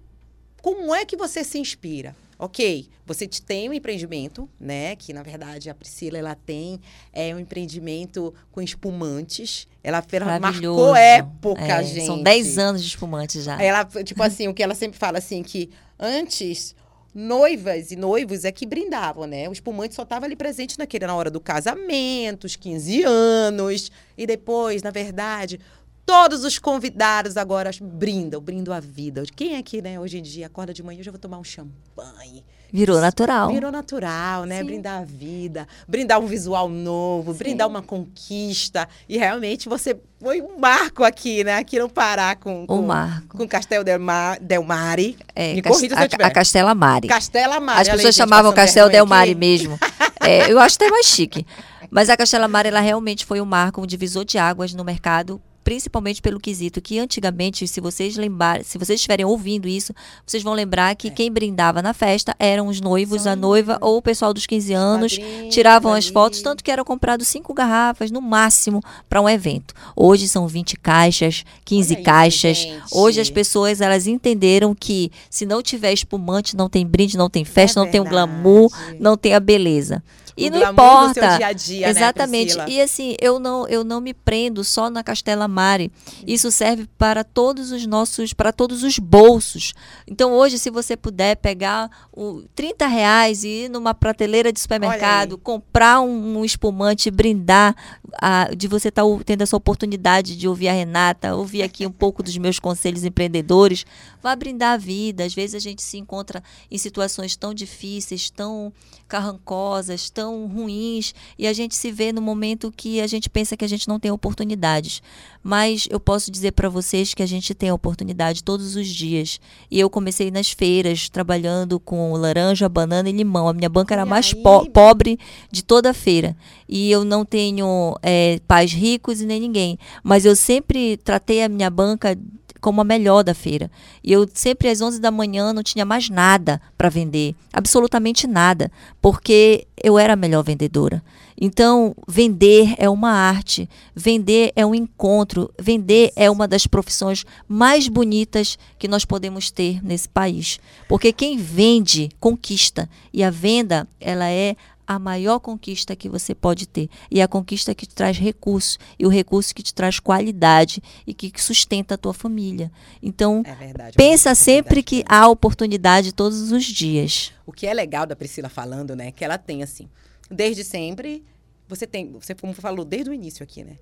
como 0.61 0.93
é 0.95 1.05
que 1.05 1.17
você 1.17 1.43
se 1.43 1.59
inspira? 1.59 2.15
Ok, 2.39 2.87
você 3.03 3.27
tem 3.27 3.67
um 3.67 3.73
empreendimento, 3.73 4.47
né? 4.59 4.95
Que 4.95 5.11
na 5.11 5.23
verdade 5.23 5.71
a 5.71 5.73
Priscila 5.73 6.19
ela 6.19 6.35
tem 6.35 6.79
é 7.11 7.33
um 7.33 7.39
empreendimento 7.39 8.31
com 8.51 8.61
espumantes. 8.61 9.67
Ela, 9.83 10.05
ela 10.11 10.39
marcou 10.39 10.95
época, 10.95 11.61
é, 11.61 11.83
gente. 11.83 12.05
São 12.05 12.21
10 12.21 12.57
anos 12.59 12.83
de 12.83 12.89
espumantes 12.89 13.43
já. 13.43 13.59
Ela, 13.59 13.83
tipo 13.85 14.21
assim, 14.21 14.47
o 14.47 14.53
que 14.53 14.61
ela 14.61 14.75
sempre 14.75 14.99
fala 14.99 15.17
assim, 15.17 15.41
que 15.41 15.71
antes 15.99 16.75
noivas 17.17 17.89
e 17.89 17.95
noivos 17.95 18.45
é 18.45 18.51
que 18.51 18.63
brindavam, 18.63 19.25
né? 19.25 19.49
O 19.49 19.51
espumante 19.51 19.95
só 19.95 20.03
estava 20.03 20.25
ali 20.25 20.35
presente 20.35 20.77
naquele, 20.77 21.07
na 21.07 21.15
hora 21.15 21.31
do 21.31 21.39
casamento, 21.39 22.43
os 22.45 22.55
15 22.55 23.03
anos. 23.03 23.91
E 24.15 24.27
depois, 24.27 24.83
na 24.83 24.91
verdade, 24.91 25.59
todos 26.07 26.45
os 26.45 26.57
convidados 26.57 27.35
agora 27.35 27.69
brindam, 27.81 28.39
brindam 28.39 28.73
a 28.73 28.79
vida. 28.79 29.23
Quem 29.35 29.55
é 29.55 29.61
que, 29.61 29.81
né, 29.81 29.99
hoje 29.99 30.17
em 30.17 30.21
dia, 30.21 30.47
acorda 30.47 30.73
de 30.73 30.81
manhã, 30.81 31.01
eu 31.01 31.03
já 31.03 31.11
vou 31.11 31.19
tomar 31.19 31.37
um 31.37 31.43
champanhe. 31.43 32.45
Virou 32.71 33.01
natural. 33.01 33.51
Virou 33.51 33.71
natural, 33.71 34.45
né? 34.45 34.59
Sim. 34.59 34.65
Brindar 34.65 35.01
a 35.01 35.05
vida, 35.05 35.67
brindar 35.85 36.19
um 36.19 36.25
visual 36.25 36.69
novo, 36.69 37.33
Sim. 37.33 37.39
brindar 37.39 37.67
uma 37.67 37.81
conquista. 37.81 38.87
E 39.07 39.17
realmente 39.17 39.67
você 39.67 39.97
foi 40.19 40.41
um 40.41 40.57
marco 40.57 41.03
aqui, 41.03 41.43
né? 41.43 41.57
Aqui 41.57 41.77
no 41.77 41.89
Pará 41.89 42.35
com, 42.35 42.65
com, 42.65 42.81
marco. 42.81 43.37
com 43.37 43.47
Castel 43.47 43.83
Del, 43.83 43.99
Mar, 43.99 44.39
Del 44.39 44.63
Mare. 44.63 45.17
É, 45.35 45.55
Me 45.55 45.61
corrija 45.61 45.95
se 45.95 46.03
eu 46.03 46.09
tiver. 46.09 46.23
A 46.23 46.31
Castela 46.31 46.73
Mare. 46.73 47.07
Castela 47.07 47.59
Mare. 47.59 47.81
As 47.81 47.89
pessoas 47.89 48.15
chamavam 48.15 48.53
Castel 48.53 48.89
Del 48.89 49.05
Mare 49.05 49.35
mesmo. 49.35 49.77
é, 50.21 50.49
eu 50.49 50.57
acho 50.59 50.75
até 50.75 50.89
mais 50.89 51.05
chique. 51.05 51.45
Mas 51.89 52.09
a 52.09 52.17
Castela 52.17 52.47
Mare, 52.47 52.69
ela 52.69 52.81
realmente 52.81 53.25
foi 53.25 53.39
um 53.39 53.45
marco, 53.45 53.81
um 53.81 53.85
divisor 53.85 54.25
de 54.25 54.37
águas 54.37 54.73
no 54.73 54.83
mercado 54.83 55.41
principalmente 55.67 56.21
pelo 56.21 56.39
quesito 56.39 56.79
que 56.79 56.97
antigamente, 56.97 57.67
se 57.67 57.81
vocês 57.81 58.15
lembrarem, 58.15 58.63
se 58.63 58.77
vocês 58.77 59.01
estiverem 59.01 59.25
ouvindo 59.25 59.67
isso, 59.67 59.93
vocês 60.25 60.41
vão 60.41 60.53
lembrar 60.53 60.95
que 60.95 61.09
é. 61.09 61.11
quem 61.11 61.29
brindava 61.29 61.81
na 61.81 61.93
festa 61.93 62.33
eram 62.39 62.67
os 62.67 62.79
noivos, 62.79 63.23
São 63.23 63.33
a 63.33 63.35
noiva 63.35 63.77
ou 63.81 63.97
o 63.97 64.01
pessoal 64.01 64.33
dos 64.33 64.45
15 64.45 64.71
anos, 64.71 65.19
tiravam 65.49 65.91
as 65.91 66.07
fotos, 66.07 66.41
tanto 66.41 66.63
que 66.63 66.71
eram 66.71 66.85
comprados 66.85 67.27
cinco 67.27 67.53
garrafas 67.53 68.09
no 68.09 68.21
máximo 68.21 68.81
para 69.09 69.21
um 69.21 69.27
evento. 69.27 69.73
Hoje 69.93 70.29
são 70.29 70.47
20 70.47 70.77
caixas, 70.77 71.43
15 71.65 71.95
Olha 71.95 72.03
caixas. 72.03 72.57
Isso, 72.59 72.97
Hoje 72.97 73.19
as 73.19 73.29
pessoas 73.29 73.81
elas 73.81 74.07
entenderam 74.07 74.73
que 74.73 75.11
se 75.29 75.45
não 75.45 75.61
tiver 75.61 75.91
espumante, 75.91 76.55
não 76.55 76.69
tem 76.69 76.87
brinde, 76.87 77.17
não 77.17 77.29
tem 77.29 77.43
festa, 77.43 77.81
é 77.81 77.83
não 77.83 77.91
tem 77.91 77.99
o 77.99 78.05
glamour, 78.05 78.71
não 79.01 79.17
tem 79.17 79.33
a 79.33 79.39
beleza. 79.41 80.01
E 80.37 80.51
não 80.51 80.71
importa. 80.71 81.37
Dia 81.37 81.51
dia, 81.51 81.87
né, 81.87 81.89
Exatamente. 81.89 82.55
Né, 82.55 82.65
e 82.67 82.81
assim, 82.81 83.15
eu 83.19 83.39
não, 83.39 83.67
eu 83.67 83.83
não 83.83 83.99
me 83.99 84.13
prendo 84.13 84.63
só 84.63 84.89
na 84.89 85.03
Castela 85.03 85.47
Mare. 85.47 85.91
Isso 86.25 86.51
serve 86.51 86.87
para 86.97 87.23
todos 87.23 87.71
os 87.71 87.85
nossos, 87.87 88.33
para 88.33 88.53
todos 88.53 88.83
os 88.83 88.99
bolsos. 88.99 89.73
Então, 90.07 90.31
hoje, 90.33 90.59
se 90.59 90.69
você 90.69 90.95
puder 90.95 91.37
pegar 91.37 91.89
o 92.15 92.43
30 92.55 92.85
reais 92.85 93.43
e 93.43 93.65
ir 93.65 93.69
numa 93.69 93.93
prateleira 93.93 94.53
de 94.53 94.59
supermercado, 94.59 95.37
comprar 95.37 96.01
um, 96.01 96.37
um 96.37 96.45
espumante, 96.45 97.09
brindar, 97.09 97.75
a, 98.13 98.49
de 98.55 98.67
você 98.67 98.89
estar 98.89 99.03
tá 99.03 99.09
tendo 99.25 99.41
essa 99.41 99.55
oportunidade 99.55 100.35
de 100.35 100.47
ouvir 100.47 100.69
a 100.69 100.73
Renata, 100.73 101.35
ouvir 101.35 101.61
aqui 101.61 101.85
um 101.85 101.91
pouco 101.91 102.23
dos 102.23 102.37
meus 102.37 102.59
conselhos 102.59 103.03
empreendedores, 103.03 103.85
vá 104.21 104.35
brindar 104.35 104.73
a 104.73 104.77
vida. 104.77 105.23
Às 105.25 105.33
vezes 105.33 105.55
a 105.55 105.59
gente 105.59 105.81
se 105.81 105.97
encontra 105.97 106.43
em 106.69 106.77
situações 106.77 107.35
tão 107.35 107.53
difíceis, 107.53 108.29
tão 108.29 108.71
carrancosas, 109.07 110.09
tão 110.09 110.47
ruins, 110.47 111.13
e 111.37 111.47
a 111.47 111.53
gente 111.53 111.75
se 111.75 111.91
vê 111.91 112.11
no 112.11 112.21
momento 112.21 112.73
que 112.75 112.99
a 112.99 113.07
gente 113.07 113.29
pensa 113.29 113.55
que 113.55 113.63
a 113.63 113.69
gente 113.69 113.87
não 113.87 113.99
tem 113.99 114.11
oportunidades. 114.11 115.01
Mas 115.41 115.87
eu 115.89 115.97
posso 115.97 116.29
dizer 116.29 116.51
para 116.51 116.67
vocês 116.67 117.13
que 117.13 117.23
a 117.23 117.25
gente 117.25 117.55
tem 117.55 117.71
oportunidade 117.71 118.43
todos 118.43 118.75
os 118.75 118.85
dias. 118.87 119.39
E 119.71 119.79
eu 119.79 119.89
comecei 119.89 120.29
nas 120.29 120.51
feiras, 120.51 121.07
trabalhando 121.07 121.79
com 121.79 122.11
laranja, 122.13 122.67
banana 122.67 123.09
e 123.09 123.13
limão. 123.13 123.47
A 123.47 123.53
minha 123.53 123.69
banca 123.69 123.93
era 123.93 124.01
a 124.01 124.05
mais 124.05 124.33
po 124.33 124.69
pobre 124.69 125.17
de 125.49 125.63
toda 125.63 125.91
a 125.91 125.93
feira. 125.93 126.35
E 126.67 126.91
eu 126.91 127.05
não 127.05 127.23
tenho 127.23 127.96
é, 128.01 128.39
pais 128.47 128.71
ricos 128.73 129.21
e 129.21 129.25
nem 129.25 129.39
ninguém. 129.39 129.77
Mas 130.03 130.25
eu 130.25 130.35
sempre 130.35 130.97
tratei 130.97 131.43
a 131.43 131.49
minha 131.49 131.69
banca 131.69 132.17
como 132.59 132.81
a 132.81 132.83
melhor 132.83 133.23
da 133.23 133.33
feira. 133.33 133.71
E 134.03 134.11
eu 134.11 134.27
sempre 134.33 134.69
às 134.69 134.81
11 134.81 134.99
da 134.99 135.11
manhã 135.11 135.53
não 135.53 135.63
tinha 135.63 135.85
mais 135.85 136.09
nada 136.09 136.61
para 136.77 136.89
vender, 136.89 137.35
absolutamente 137.53 138.27
nada, 138.27 138.71
porque 139.01 139.67
eu 139.81 139.97
era 139.97 140.13
a 140.13 140.17
melhor 140.17 140.43
vendedora. 140.43 141.03
Então, 141.39 141.95
vender 142.07 142.73
é 142.79 142.89
uma 142.89 143.11
arte, 143.11 143.69
vender 143.95 144.51
é 144.55 144.65
um 144.65 144.73
encontro, 144.73 145.53
vender 145.59 146.11
é 146.15 146.31
uma 146.31 146.47
das 146.47 146.65
profissões 146.65 147.25
mais 147.47 147.87
bonitas 147.87 148.57
que 148.79 148.87
nós 148.87 149.05
podemos 149.05 149.51
ter 149.51 149.83
nesse 149.85 150.09
país. 150.09 150.59
Porque 150.89 151.13
quem 151.13 151.37
vende, 151.37 152.09
conquista. 152.19 152.89
E 153.13 153.23
a 153.23 153.29
venda, 153.29 153.87
ela 154.01 154.27
é 154.27 154.55
a 154.87 154.97
maior 154.97 155.39
conquista 155.39 155.95
que 155.95 156.07
você 156.07 156.33
pode 156.33 156.67
ter. 156.67 156.89
E 157.11 157.19
é 157.19 157.23
a 157.23 157.27
conquista 157.27 157.75
que 157.75 157.85
te 157.85 157.93
traz 157.93 158.17
recursos. 158.17 158.79
E 158.97 159.05
o 159.05 159.09
recurso 159.09 159.53
que 159.53 159.61
te 159.61 159.73
traz 159.73 159.99
qualidade 159.99 160.81
e 161.05 161.13
que 161.13 161.31
sustenta 161.41 161.95
a 161.95 161.97
tua 161.97 162.13
família. 162.13 162.71
Então, 163.03 163.43
é 163.45 163.53
verdade, 163.53 163.97
pensa 163.97 164.33
sempre 164.33 164.81
que 164.81 165.03
há 165.07 165.27
oportunidade 165.27 166.13
todos 166.13 166.51
os 166.51 166.63
dias. 166.63 167.33
O 167.45 167.51
que 167.51 167.67
é 167.67 167.73
legal 167.73 168.05
da 168.05 168.15
Priscila 168.15 168.49
falando, 168.49 168.95
né? 168.95 169.11
Que 169.11 169.25
ela 169.25 169.37
tem 169.37 169.61
assim 169.61 169.89
desde 170.29 170.63
sempre, 170.63 171.23
você 171.67 171.87
tem, 171.87 172.11
você 172.11 172.35
como 172.35 172.53
falou 172.53 172.85
desde 172.85 173.09
o 173.09 173.13
início 173.13 173.43
aqui, 173.43 173.63
né? 173.63 173.77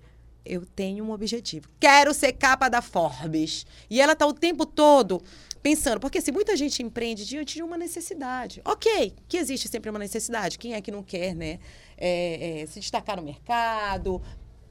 Eu 0.45 0.63
tenho 0.63 1.03
um 1.03 1.11
objetivo. 1.11 1.67
Quero 1.79 2.13
ser 2.13 2.33
capa 2.33 2.69
da 2.69 2.79
Forbes. 2.79 3.65
E 3.89 3.99
ela 3.99 4.15
tá 4.15 4.27
o 4.27 4.33
tempo 4.33 4.63
todo 4.63 5.19
pensando, 5.65 5.99
porque 5.99 6.21
se 6.21 6.31
muita 6.31 6.55
gente 6.55 6.83
empreende 6.83 7.25
diante 7.25 7.55
de 7.55 7.63
uma 7.63 7.75
necessidade, 7.75 8.61
ok, 8.63 9.15
que 9.27 9.35
existe 9.35 9.67
sempre 9.67 9.89
uma 9.89 9.97
necessidade. 9.97 10.59
Quem 10.59 10.75
é 10.75 10.79
que 10.79 10.91
não 10.91 11.01
quer, 11.01 11.33
né? 11.33 11.57
É, 11.97 12.61
é, 12.61 12.65
se 12.67 12.79
destacar 12.79 13.17
no 13.17 13.23
mercado, 13.23 14.21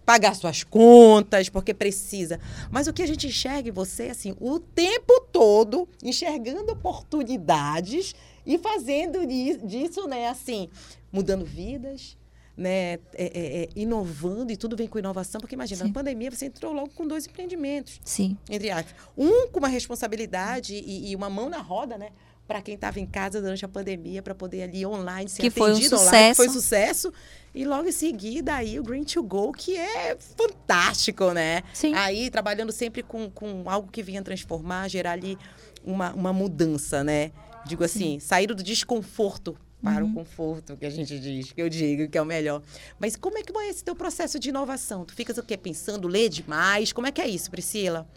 pagar 0.07 0.37
suas 0.37 0.63
contas, 0.63 1.49
porque 1.49 1.75
precisa. 1.75 2.39
Mas 2.71 2.87
o 2.87 2.93
que 2.93 3.03
a 3.03 3.07
gente 3.09 3.27
enxerga 3.27 3.71
em 3.71 3.73
você, 3.73 4.05
assim, 4.05 4.37
o 4.39 4.61
tempo 4.61 5.21
todo, 5.33 5.89
enxergando 6.01 6.71
oportunidades 6.71 8.15
e 8.47 8.57
fazendo 8.57 9.27
disso, 9.27 10.07
né, 10.07 10.29
assim, 10.29 10.69
mudando 11.11 11.45
vidas, 11.45 12.17
né, 12.57 12.95
é, 12.95 12.99
é, 13.15 13.63
é, 13.63 13.69
inovando 13.75 14.53
e 14.53 14.57
tudo 14.57 14.77
vem 14.77 14.87
com 14.87 14.99
inovação, 14.99 15.41
porque 15.41 15.55
imagina, 15.55 15.83
Sim. 15.83 15.89
na 15.89 15.93
pandemia 15.93 16.31
você 16.31 16.47
entrou 16.47 16.73
logo 16.73 16.91
com 16.91 17.07
dois 17.07 17.27
empreendimentos. 17.27 18.01
Sim. 18.05 18.37
Entre 18.49 18.71
aspas. 18.71 18.95
Um 19.17 19.49
com 19.49 19.59
uma 19.59 19.69
responsabilidade 19.69 20.75
e, 20.75 21.11
e 21.11 21.17
uma 21.17 21.29
mão 21.29 21.49
na 21.49 21.59
roda, 21.59 21.99
né? 21.99 22.11
Para 22.47 22.61
quem 22.61 22.75
estava 22.75 23.01
em 23.01 23.07
casa 23.07 23.41
durante 23.41 23.65
a 23.65 23.69
pandemia, 23.69 24.23
para 24.23 24.35
poder 24.35 24.65
ali 24.65 24.85
online 24.85 25.31
ser 25.31 25.41
que 25.41 25.51
foi 25.51 25.73
um 25.73 25.77
sucesso. 25.77 25.97
online, 25.97 26.29
que 26.29 26.35
foi 26.35 26.49
sucesso. 26.51 27.13
E 27.55 27.65
logo 27.65 27.89
em 27.89 27.93
seguida, 27.93 28.55
aí 28.55 28.79
o 28.79 28.83
Green 28.83 29.03
to 29.03 29.23
Go, 29.23 29.51
que 29.51 29.77
é 29.79 30.17
fantástico, 30.37 31.33
né? 31.33 31.63
Sim. 31.73 31.95
Aí 31.95 32.29
trabalhando 32.29 32.71
sempre 32.71 33.03
com, 33.03 33.31
com 33.31 33.65
algo 33.67 33.91
que 33.91 34.03
vinha 34.03 34.23
transformar, 34.23 34.89
gerar 34.89 35.13
ali 35.13 35.39
uma, 35.83 36.13
uma 36.13 36.33
mudança, 36.35 37.03
né? 37.03 37.33
Digo 37.67 37.83
assim, 37.83 38.21
Sim. 38.21 38.21
sair 38.21 38.47
do 38.47 38.63
desconforto 38.63 39.57
para 39.85 40.03
uhum. 40.03 40.11
o 40.11 40.15
conforto, 40.15 40.77
que 40.79 40.87
a 40.87 40.91
gente 40.91 41.21
diz, 41.21 41.53
que 41.53 41.61
eu 41.61 41.69
digo 41.69 42.09
que 42.09 42.17
é 42.17 42.23
o 42.23 42.25
melhor. 42.25 42.63
Mas 42.99 43.15
como 43.15 43.37
é 43.37 43.43
que 43.43 43.53
vai 43.53 43.69
esse 43.69 43.85
teu 43.85 43.95
processo 43.95 44.39
de 44.39 44.49
inovação? 44.49 45.05
Tu 45.05 45.15
ficas 45.15 45.37
o 45.37 45.43
quê? 45.43 45.59
Pensando, 45.59 46.09
ler 46.09 46.31
demais? 46.31 46.91
Como 46.91 47.07
é 47.07 47.13
que 47.13 47.21
é 47.21 47.29
isso, 47.29 47.51
Priscila? 47.51 48.09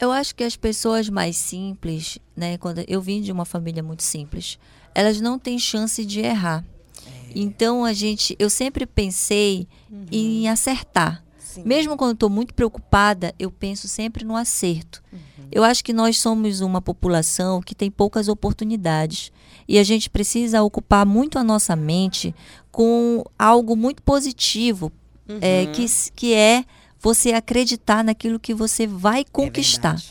Eu 0.00 0.12
acho 0.12 0.34
que 0.34 0.44
as 0.44 0.56
pessoas 0.56 1.08
mais 1.08 1.36
simples, 1.36 2.18
né, 2.36 2.56
quando 2.58 2.84
eu 2.86 3.00
vim 3.00 3.20
de 3.20 3.32
uma 3.32 3.44
família 3.44 3.82
muito 3.82 4.04
simples, 4.04 4.58
elas 4.94 5.20
não 5.20 5.38
têm 5.38 5.58
chance 5.58 6.04
de 6.04 6.20
errar. 6.20 6.64
É. 7.04 7.32
Então 7.34 7.84
a 7.84 7.92
gente, 7.92 8.36
eu 8.38 8.48
sempre 8.48 8.86
pensei 8.86 9.66
uhum. 9.90 10.06
em 10.12 10.48
acertar. 10.48 11.24
Sim. 11.38 11.64
Mesmo 11.64 11.96
quando 11.96 12.12
estou 12.12 12.30
muito 12.30 12.54
preocupada, 12.54 13.34
eu 13.38 13.50
penso 13.50 13.88
sempre 13.88 14.24
no 14.24 14.36
acerto. 14.36 15.02
Uhum. 15.12 15.35
Eu 15.50 15.64
acho 15.64 15.84
que 15.84 15.92
nós 15.92 16.18
somos 16.18 16.60
uma 16.60 16.80
população 16.80 17.60
que 17.60 17.74
tem 17.74 17.90
poucas 17.90 18.28
oportunidades. 18.28 19.32
E 19.68 19.78
a 19.78 19.84
gente 19.84 20.08
precisa 20.10 20.62
ocupar 20.62 21.04
muito 21.04 21.38
a 21.38 21.44
nossa 21.44 21.74
mente 21.74 22.34
com 22.70 23.24
algo 23.38 23.74
muito 23.74 24.02
positivo, 24.02 24.92
uhum. 25.28 25.38
é, 25.40 25.66
que, 25.66 25.86
que 26.14 26.34
é 26.34 26.64
você 27.00 27.32
acreditar 27.32 28.04
naquilo 28.04 28.38
que 28.38 28.54
você 28.54 28.86
vai 28.86 29.20
é 29.20 29.24
conquistar. 29.24 29.96
É 29.96 30.02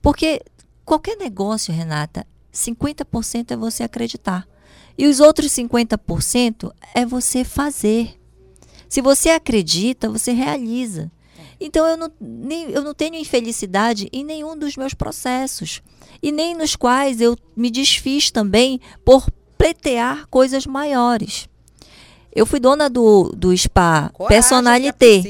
Porque 0.00 0.42
qualquer 0.84 1.16
negócio, 1.16 1.72
Renata, 1.72 2.26
50% 2.52 3.50
é 3.52 3.56
você 3.56 3.82
acreditar. 3.82 4.46
E 4.96 5.06
os 5.06 5.20
outros 5.20 5.50
50% 5.52 6.72
é 6.94 7.06
você 7.06 7.44
fazer. 7.44 8.18
Se 8.88 9.00
você 9.00 9.30
acredita, 9.30 10.08
você 10.08 10.32
realiza. 10.32 11.10
Então 11.64 11.86
eu 11.86 11.96
não, 11.96 12.10
nem, 12.20 12.70
eu 12.70 12.82
não 12.82 12.92
tenho 12.92 13.14
infelicidade 13.14 14.08
em 14.12 14.24
nenhum 14.24 14.58
dos 14.58 14.76
meus 14.76 14.94
processos. 14.94 15.80
E 16.20 16.32
nem 16.32 16.56
nos 16.56 16.74
quais 16.74 17.20
eu 17.20 17.36
me 17.56 17.70
desfiz 17.70 18.30
também 18.30 18.80
por 19.04 19.30
pleitear 19.56 20.26
coisas 20.28 20.66
maiores. 20.66 21.48
Eu 22.34 22.46
fui 22.46 22.58
dona 22.58 22.88
do, 22.88 23.30
do 23.36 23.56
spa 23.56 24.10
Coragem 24.12 24.34
Personalité, 24.34 25.22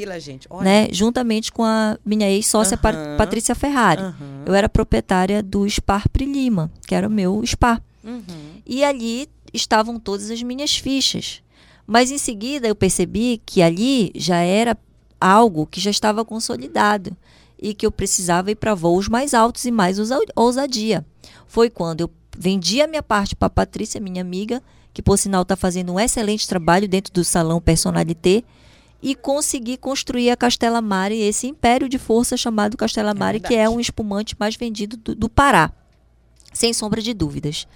né, 0.62 0.88
juntamente 0.92 1.50
com 1.50 1.64
a 1.64 1.98
minha 2.04 2.30
ex-sócia 2.30 2.76
uhum. 2.76 3.16
Patrícia 3.16 3.54
Ferrari. 3.54 4.02
Uhum. 4.02 4.44
Eu 4.46 4.54
era 4.54 4.68
proprietária 4.68 5.42
do 5.42 5.68
Spa 5.68 6.00
Pri 6.12 6.24
Lima, 6.24 6.70
que 6.86 6.94
era 6.94 7.08
o 7.08 7.10
meu 7.10 7.44
spa. 7.44 7.82
Uhum. 8.04 8.22
E 8.64 8.84
ali 8.84 9.28
estavam 9.52 9.98
todas 9.98 10.30
as 10.30 10.42
minhas 10.42 10.76
fichas. 10.76 11.42
Mas 11.84 12.12
em 12.12 12.18
seguida 12.18 12.68
eu 12.68 12.74
percebi 12.76 13.42
que 13.44 13.60
ali 13.60 14.12
já 14.14 14.38
era 14.38 14.78
algo 15.22 15.66
que 15.66 15.80
já 15.80 15.90
estava 15.90 16.24
consolidado 16.24 17.16
e 17.58 17.72
que 17.72 17.86
eu 17.86 17.92
precisava 17.92 18.50
ir 18.50 18.56
para 18.56 18.74
voos 18.74 19.08
mais 19.08 19.34
altos 19.34 19.64
e 19.64 19.70
mais 19.70 19.98
ousadia. 20.34 21.06
Foi 21.46 21.70
quando 21.70 22.00
eu 22.00 22.10
vendi 22.36 22.82
a 22.82 22.88
minha 22.88 23.02
parte 23.02 23.36
para 23.36 23.46
a 23.46 23.50
Patrícia, 23.50 24.00
minha 24.00 24.20
amiga, 24.20 24.62
que 24.92 25.00
por 25.00 25.16
sinal 25.16 25.42
está 25.42 25.54
fazendo 25.54 25.92
um 25.92 26.00
excelente 26.00 26.48
trabalho 26.48 26.88
dentro 26.88 27.12
do 27.12 27.24
salão 27.24 27.60
Personalité, 27.60 28.42
e 29.02 29.16
consegui 29.16 29.76
construir 29.76 30.30
a 30.30 30.36
Castela 30.36 30.80
Mare, 30.80 31.20
esse 31.20 31.48
império 31.48 31.88
de 31.88 31.98
força 31.98 32.36
chamado 32.36 32.76
Castela 32.76 33.12
Mare, 33.12 33.38
é 33.38 33.40
que 33.40 33.54
é 33.54 33.68
um 33.68 33.80
espumante 33.80 34.36
mais 34.38 34.54
vendido 34.54 34.96
do, 34.96 35.14
do 35.14 35.28
Pará, 35.28 35.72
sem 36.52 36.72
sombra 36.72 37.02
de 37.02 37.12
dúvidas. 37.12 37.66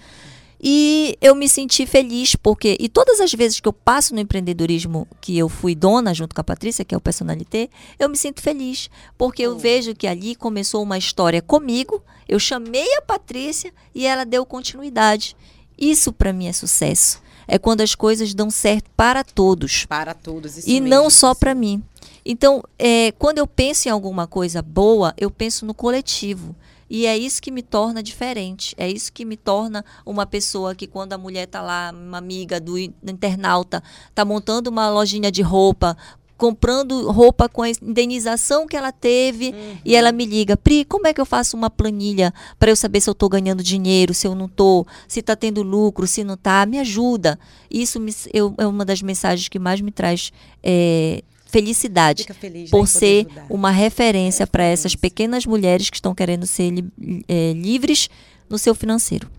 E 0.61 1.17
eu 1.21 1.35
me 1.35 1.47
senti 1.47 1.85
feliz 1.85 2.35
porque, 2.35 2.75
e 2.79 2.89
todas 2.89 3.19
as 3.19 3.31
vezes 3.31 3.59
que 3.59 3.67
eu 3.67 3.73
passo 3.73 4.13
no 4.13 4.19
empreendedorismo 4.19 5.07
que 5.21 5.37
eu 5.37 5.47
fui 5.47 5.75
dona 5.75 6.13
junto 6.13 6.33
com 6.33 6.41
a 6.41 6.43
Patrícia, 6.43 6.83
que 6.83 6.95
é 6.95 6.97
o 6.97 7.01
Personalité, 7.01 7.69
eu 7.99 8.09
me 8.09 8.17
sinto 8.17 8.41
feliz 8.41 8.89
porque 9.17 9.43
eu 9.43 9.57
vejo 9.57 9.93
que 9.93 10.07
ali 10.07 10.35
começou 10.35 10.81
uma 10.81 10.97
história 10.97 11.41
comigo. 11.41 12.01
Eu 12.27 12.39
chamei 12.39 12.87
a 12.95 13.01
Patrícia 13.01 13.71
e 13.93 14.05
ela 14.05 14.25
deu 14.25 14.45
continuidade. 14.45 15.35
Isso 15.77 16.11
para 16.11 16.33
mim 16.33 16.47
é 16.47 16.53
sucesso. 16.53 17.21
É 17.47 17.57
quando 17.57 17.81
as 17.81 17.95
coisas 17.95 18.33
dão 18.33 18.49
certo 18.49 18.89
para 18.97 19.23
todos. 19.23 19.85
Para 19.85 20.13
todos, 20.13 20.57
isso 20.57 20.69
E 20.69 20.81
mesmo, 20.81 20.89
não 20.89 21.09
só 21.09 21.33
para 21.33 21.55
mim. 21.55 21.81
Então, 22.25 22.61
é, 22.77 23.13
quando 23.13 23.37
eu 23.37 23.47
penso 23.47 23.87
em 23.87 23.91
alguma 23.91 24.27
coisa 24.27 24.61
boa, 24.61 25.13
eu 25.17 25.31
penso 25.31 25.65
no 25.65 25.73
coletivo. 25.73 26.53
E 26.89 27.05
é 27.05 27.17
isso 27.17 27.41
que 27.41 27.51
me 27.51 27.61
torna 27.61 28.01
diferente. 28.01 28.73
É 28.77 28.89
isso 28.89 29.11
que 29.11 29.25
me 29.25 29.35
torna 29.35 29.83
uma 30.05 30.25
pessoa 30.25 30.73
que, 30.73 30.87
quando 30.87 31.13
a 31.13 31.17
mulher 31.17 31.43
está 31.43 31.61
lá, 31.61 31.93
uma 31.93 32.17
amiga 32.17 32.59
do 32.59 32.77
internauta, 32.77 33.83
está 34.09 34.23
montando 34.23 34.69
uma 34.69 34.89
lojinha 34.89 35.31
de 35.31 35.41
roupa, 35.41 35.97
comprando 36.37 37.09
roupa 37.09 37.49
com 37.49 37.63
a 37.63 37.69
indenização 37.69 38.67
que 38.67 38.77
ela 38.77 38.91
teve 38.91 39.49
uhum. 39.49 39.77
e 39.83 39.95
ela 39.95 40.11
me 40.11 40.25
liga, 40.25 40.55
Pri, 40.55 40.85
como 40.85 41.07
é 41.07 41.13
que 41.13 41.19
eu 41.19 41.25
faço 41.25 41.57
uma 41.57 41.69
planilha 41.69 42.31
para 42.59 42.69
eu 42.69 42.75
saber 42.75 43.01
se 43.01 43.09
eu 43.09 43.13
estou 43.13 43.27
ganhando 43.27 43.63
dinheiro, 43.63 44.13
se 44.13 44.27
eu 44.27 44.35
não 44.35 44.45
estou, 44.45 44.85
se 45.07 45.19
está 45.19 45.35
tendo 45.35 45.63
lucro, 45.63 46.05
se 46.05 46.23
não 46.23 46.35
está, 46.35 46.65
me 46.65 46.79
ajuda. 46.79 47.39
Isso 47.69 47.99
me, 47.99 48.13
eu, 48.31 48.53
é 48.57 48.67
uma 48.67 48.85
das 48.85 49.01
mensagens 49.01 49.49
que 49.49 49.57
mais 49.57 49.81
me 49.81 49.91
traz 49.91 50.31
é, 50.61 51.23
felicidade 51.49 52.25
feliz, 52.33 52.69
por 52.69 52.87
ser 52.87 53.27
uma 53.49 53.71
referência 53.71 54.45
para 54.45 54.63
essas 54.63 54.95
pequenas 54.95 55.45
mulheres 55.45 55.89
que 55.89 55.97
estão 55.97 56.13
querendo 56.13 56.45
ser 56.45 56.69
li, 56.69 56.85
é, 57.27 57.53
livres 57.53 58.09
no 58.49 58.57
seu 58.57 58.73
financeiro. 58.75 59.29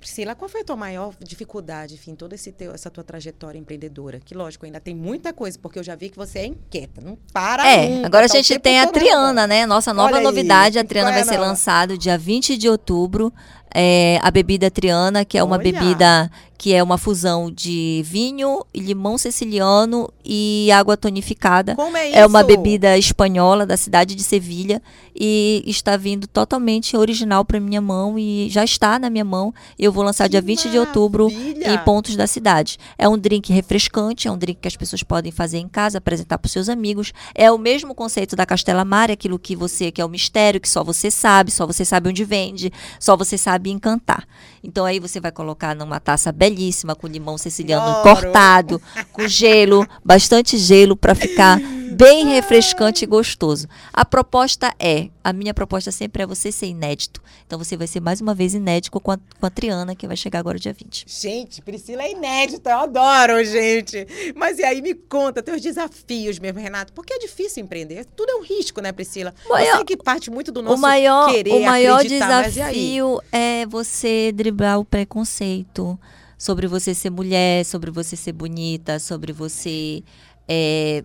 Priscila, 0.00 0.34
qual 0.34 0.48
foi 0.48 0.62
a 0.62 0.64
tua 0.64 0.76
maior 0.76 1.12
dificuldade, 1.20 1.94
enfim, 1.94 2.14
toda 2.14 2.34
esse 2.34 2.50
teu, 2.50 2.72
essa 2.72 2.90
tua 2.90 3.04
trajetória 3.04 3.58
empreendedora? 3.58 4.18
Que, 4.18 4.34
lógico, 4.34 4.64
ainda 4.64 4.80
tem 4.80 4.94
muita 4.94 5.30
coisa, 5.30 5.58
porque 5.60 5.78
eu 5.78 5.82
já 5.82 5.94
vi 5.94 6.08
que 6.08 6.16
você 6.16 6.38
é 6.38 6.46
inquieta, 6.46 7.02
não 7.02 7.18
para 7.34 7.68
É, 7.68 7.86
nunca, 7.86 8.06
agora 8.06 8.26
tá 8.26 8.32
a 8.32 8.36
gente 8.36 8.58
tem 8.58 8.80
a 8.80 8.86
Triana, 8.86 9.46
né? 9.46 9.66
Nossa 9.66 9.92
nova 9.92 10.14
Olha 10.14 10.22
novidade, 10.22 10.78
aí, 10.78 10.84
a 10.84 10.86
Triana 10.86 11.10
vai 11.10 11.20
é 11.20 11.24
ser 11.24 11.36
lançada 11.36 11.98
dia 11.98 12.16
20 12.16 12.56
de 12.56 12.66
outubro. 12.66 13.30
É, 13.74 14.18
a 14.22 14.30
bebida 14.30 14.70
Triana, 14.70 15.24
que 15.24 15.38
é 15.38 15.42
uma 15.42 15.56
Olha. 15.56 15.62
bebida 15.62 16.30
que 16.60 16.74
é 16.74 16.82
uma 16.82 16.98
fusão 16.98 17.50
de 17.50 18.02
vinho, 18.04 18.66
limão 18.74 19.16
siciliano 19.16 20.12
e 20.22 20.68
água 20.70 20.94
tonificada. 20.94 21.74
Como 21.74 21.96
é 21.96 22.10
isso? 22.10 22.18
É 22.18 22.26
uma 22.26 22.42
bebida 22.42 22.98
espanhola 22.98 23.64
da 23.64 23.78
cidade 23.78 24.14
de 24.14 24.22
Sevilha 24.22 24.82
e 25.18 25.64
está 25.66 25.96
vindo 25.96 26.26
totalmente 26.26 26.98
original 26.98 27.46
para 27.46 27.58
minha 27.58 27.80
mão 27.80 28.18
e 28.18 28.48
já 28.50 28.62
está 28.62 28.98
na 28.98 29.08
minha 29.08 29.24
mão. 29.24 29.54
Eu 29.78 29.90
vou 29.90 30.04
lançar 30.04 30.24
que 30.24 30.32
dia 30.32 30.42
20 30.42 30.58
maravilha. 30.58 30.72
de 30.72 30.86
outubro 30.86 31.30
em 31.30 31.78
pontos 31.82 32.14
da 32.14 32.26
cidade. 32.26 32.76
É 32.98 33.08
um 33.08 33.16
drink 33.16 33.50
refrescante, 33.50 34.28
é 34.28 34.30
um 34.30 34.36
drink 34.36 34.60
que 34.60 34.68
as 34.68 34.76
pessoas 34.76 35.02
podem 35.02 35.32
fazer 35.32 35.56
em 35.56 35.68
casa, 35.68 35.96
apresentar 35.96 36.36
para 36.36 36.50
seus 36.50 36.68
amigos. 36.68 37.10
É 37.34 37.50
o 37.50 37.56
mesmo 37.56 37.94
conceito 37.94 38.36
da 38.36 38.44
Castela 38.44 38.84
Mare, 38.84 39.14
aquilo 39.14 39.38
que 39.38 39.56
você 39.56 39.90
que 39.90 40.02
é 40.02 40.04
o 40.04 40.10
mistério, 40.10 40.60
que 40.60 40.68
só 40.68 40.84
você 40.84 41.10
sabe, 41.10 41.50
só 41.50 41.66
você 41.66 41.86
sabe 41.86 42.10
onde 42.10 42.22
vende, 42.22 42.70
só 42.98 43.16
você 43.16 43.38
sabe 43.38 43.59
encantar. 43.68 44.26
Então 44.62 44.84
aí 44.84 45.00
você 45.00 45.20
vai 45.20 45.32
colocar 45.32 45.74
numa 45.74 46.00
taça 46.00 46.30
belíssima 46.32 46.94
com 46.94 47.06
limão 47.06 47.36
siciliano 47.36 48.02
cortado, 48.02 48.80
com 49.12 49.26
gelo, 49.26 49.86
bastante 50.04 50.56
gelo 50.56 50.96
para 50.96 51.14
ficar 51.14 51.60
bem 52.00 52.28
refrescante 52.28 53.04
e 53.04 53.06
gostoso. 53.06 53.68
A 53.92 54.06
proposta 54.06 54.74
é, 54.78 55.10
a 55.22 55.34
minha 55.34 55.52
proposta 55.52 55.92
sempre 55.92 56.22
é 56.22 56.26
você 56.26 56.50
ser 56.50 56.66
inédito. 56.66 57.22
Então 57.46 57.58
você 57.58 57.76
vai 57.76 57.86
ser 57.86 58.00
mais 58.00 58.22
uma 58.22 58.34
vez 58.34 58.54
inédito 58.54 58.98
com 58.98 59.12
a, 59.12 59.18
com 59.18 59.46
a 59.46 59.50
Triana, 59.50 59.94
que 59.94 60.06
vai 60.06 60.16
chegar 60.16 60.38
agora 60.38 60.58
dia 60.58 60.72
20. 60.72 61.04
Gente, 61.06 61.60
Priscila 61.60 62.02
é 62.02 62.12
inédita, 62.12 62.70
eu 62.70 62.78
adoro, 62.78 63.44
gente. 63.44 64.06
Mas 64.34 64.58
e 64.58 64.64
aí, 64.64 64.80
me 64.80 64.94
conta, 64.94 65.42
teus 65.42 65.60
desafios 65.60 66.38
mesmo, 66.38 66.58
Renato, 66.58 66.92
porque 66.94 67.12
é 67.12 67.18
difícil 67.18 67.62
empreender. 67.62 68.06
Tudo 68.16 68.30
é 68.30 68.34
um 68.36 68.42
risco, 68.42 68.80
né, 68.80 68.92
Priscila? 68.92 69.34
Maior, 69.46 69.78
você 69.78 69.84
que 69.84 69.96
parte 69.98 70.30
muito 70.30 70.50
do 70.50 70.62
nosso 70.62 70.76
o 70.76 70.80
maior, 70.80 71.30
querer, 71.30 71.52
O 71.52 71.62
maior 71.62 72.02
desafio 72.02 73.20
é 73.30 73.66
você 73.66 74.32
driblar 74.32 74.78
o 74.78 74.84
preconceito 74.86 75.98
sobre 76.38 76.66
você 76.66 76.94
ser 76.94 77.10
mulher, 77.10 77.62
sobre 77.66 77.90
você 77.90 78.16
ser 78.16 78.32
bonita, 78.32 78.98
sobre 78.98 79.32
você 79.32 80.02
é, 80.48 81.04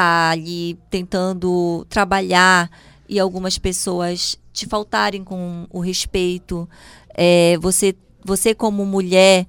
ali 0.00 0.78
tentando 0.90 1.86
trabalhar 1.88 2.70
e 3.08 3.18
algumas 3.18 3.58
pessoas 3.58 4.38
te 4.52 4.66
faltarem 4.66 5.22
com 5.22 5.66
o 5.70 5.80
respeito. 5.80 6.68
É, 7.14 7.56
você, 7.58 7.94
você 8.24 8.54
como 8.54 8.84
mulher 8.84 9.46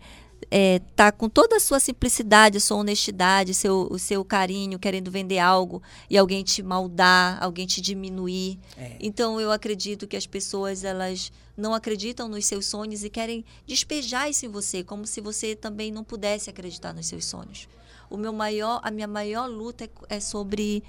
é, 0.49 0.79
tá 0.95 1.11
com 1.11 1.27
toda 1.27 1.57
a 1.57 1.59
sua 1.59 1.79
simplicidade, 1.79 2.59
sua 2.59 2.77
honestidade, 2.77 3.53
seu, 3.53 3.87
o 3.91 3.99
seu 3.99 4.23
carinho, 4.23 4.79
querendo 4.79 5.11
vender 5.11 5.39
algo 5.39 5.81
e 6.09 6.17
alguém 6.17 6.43
te 6.43 6.63
maldar, 6.63 7.37
alguém 7.41 7.65
te 7.65 7.81
diminuir. 7.81 8.59
É. 8.77 8.97
Então 8.99 9.39
eu 9.41 9.51
acredito 9.51 10.07
que 10.07 10.15
as 10.15 10.25
pessoas 10.25 10.83
elas 10.83 11.31
não 11.55 11.73
acreditam 11.73 12.27
nos 12.27 12.45
seus 12.45 12.65
sonhos 12.67 13.03
e 13.03 13.09
querem 13.09 13.43
despejar 13.65 14.29
isso 14.29 14.45
em 14.45 14.49
você, 14.49 14.83
como 14.83 15.05
se 15.07 15.19
você 15.19 15.55
também 15.55 15.91
não 15.91 16.03
pudesse 16.03 16.49
acreditar 16.49 16.93
nos 16.93 17.07
seus 17.07 17.25
sonhos. 17.25 17.67
O 18.09 18.17
meu 18.17 18.31
maior, 18.33 18.79
a 18.83 18.91
minha 18.91 19.07
maior 19.07 19.47
luta 19.47 19.85
é, 19.85 20.17
é 20.17 20.19
sobre 20.19 20.83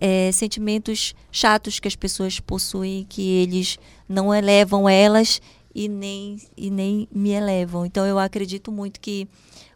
é, 0.00 0.30
sentimentos 0.32 1.14
chatos 1.30 1.78
que 1.78 1.88
as 1.88 1.96
pessoas 1.96 2.40
possuem, 2.40 3.06
que 3.08 3.22
eles 3.22 3.78
não 4.08 4.34
elevam 4.34 4.88
elas 4.88 5.40
e 5.74 5.88
nem, 5.88 6.40
e 6.56 6.70
nem 6.70 7.08
me 7.12 7.30
elevam. 7.30 7.84
Então 7.84 8.06
eu 8.06 8.18
acredito 8.18 8.70
muito 8.70 9.00
que 9.00 9.28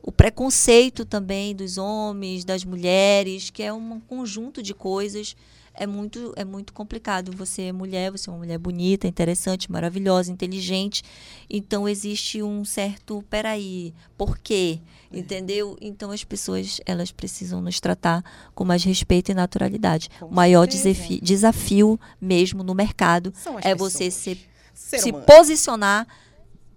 o 0.02 0.12
preconceito 0.12 1.04
também 1.04 1.54
dos 1.54 1.76
homens, 1.76 2.44
das 2.44 2.64
mulheres, 2.64 3.50
que 3.50 3.62
é 3.62 3.72
um 3.72 4.00
conjunto 4.00 4.62
de 4.62 4.72
coisas, 4.72 5.36
é 5.78 5.86
muito, 5.86 6.32
é 6.36 6.44
muito 6.44 6.72
complicado. 6.72 7.30
Você 7.36 7.62
é 7.62 7.72
mulher, 7.72 8.10
você 8.10 8.28
é 8.28 8.32
uma 8.32 8.38
mulher 8.38 8.58
bonita, 8.58 9.06
interessante, 9.06 9.70
maravilhosa, 9.70 10.30
inteligente. 10.32 11.02
Então 11.48 11.88
existe 11.88 12.42
um 12.42 12.64
certo, 12.64 13.24
peraí, 13.30 13.94
por 14.16 14.36
quê? 14.38 14.80
É. 15.12 15.18
Entendeu? 15.18 15.76
Então 15.80 16.10
as 16.10 16.24
pessoas 16.24 16.80
elas 16.84 17.10
precisam 17.10 17.60
nos 17.60 17.80
tratar 17.80 18.24
com 18.54 18.64
mais 18.64 18.82
respeito 18.84 19.30
e 19.30 19.34
naturalidade. 19.34 20.10
Com 20.18 20.26
o 20.26 20.34
maior 20.34 20.66
desafio, 20.66 21.20
desafio 21.22 22.00
mesmo 22.20 22.62
no 22.62 22.74
mercado 22.74 23.32
é 23.62 23.74
pessoas. 23.74 23.92
você 23.92 24.10
Ser 24.10 24.98
se 24.98 25.10
humano. 25.10 25.24
posicionar 25.24 26.06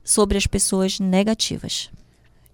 sobre 0.04 0.38
as 0.38 0.48
pessoas 0.48 1.00
negativas. 1.00 1.90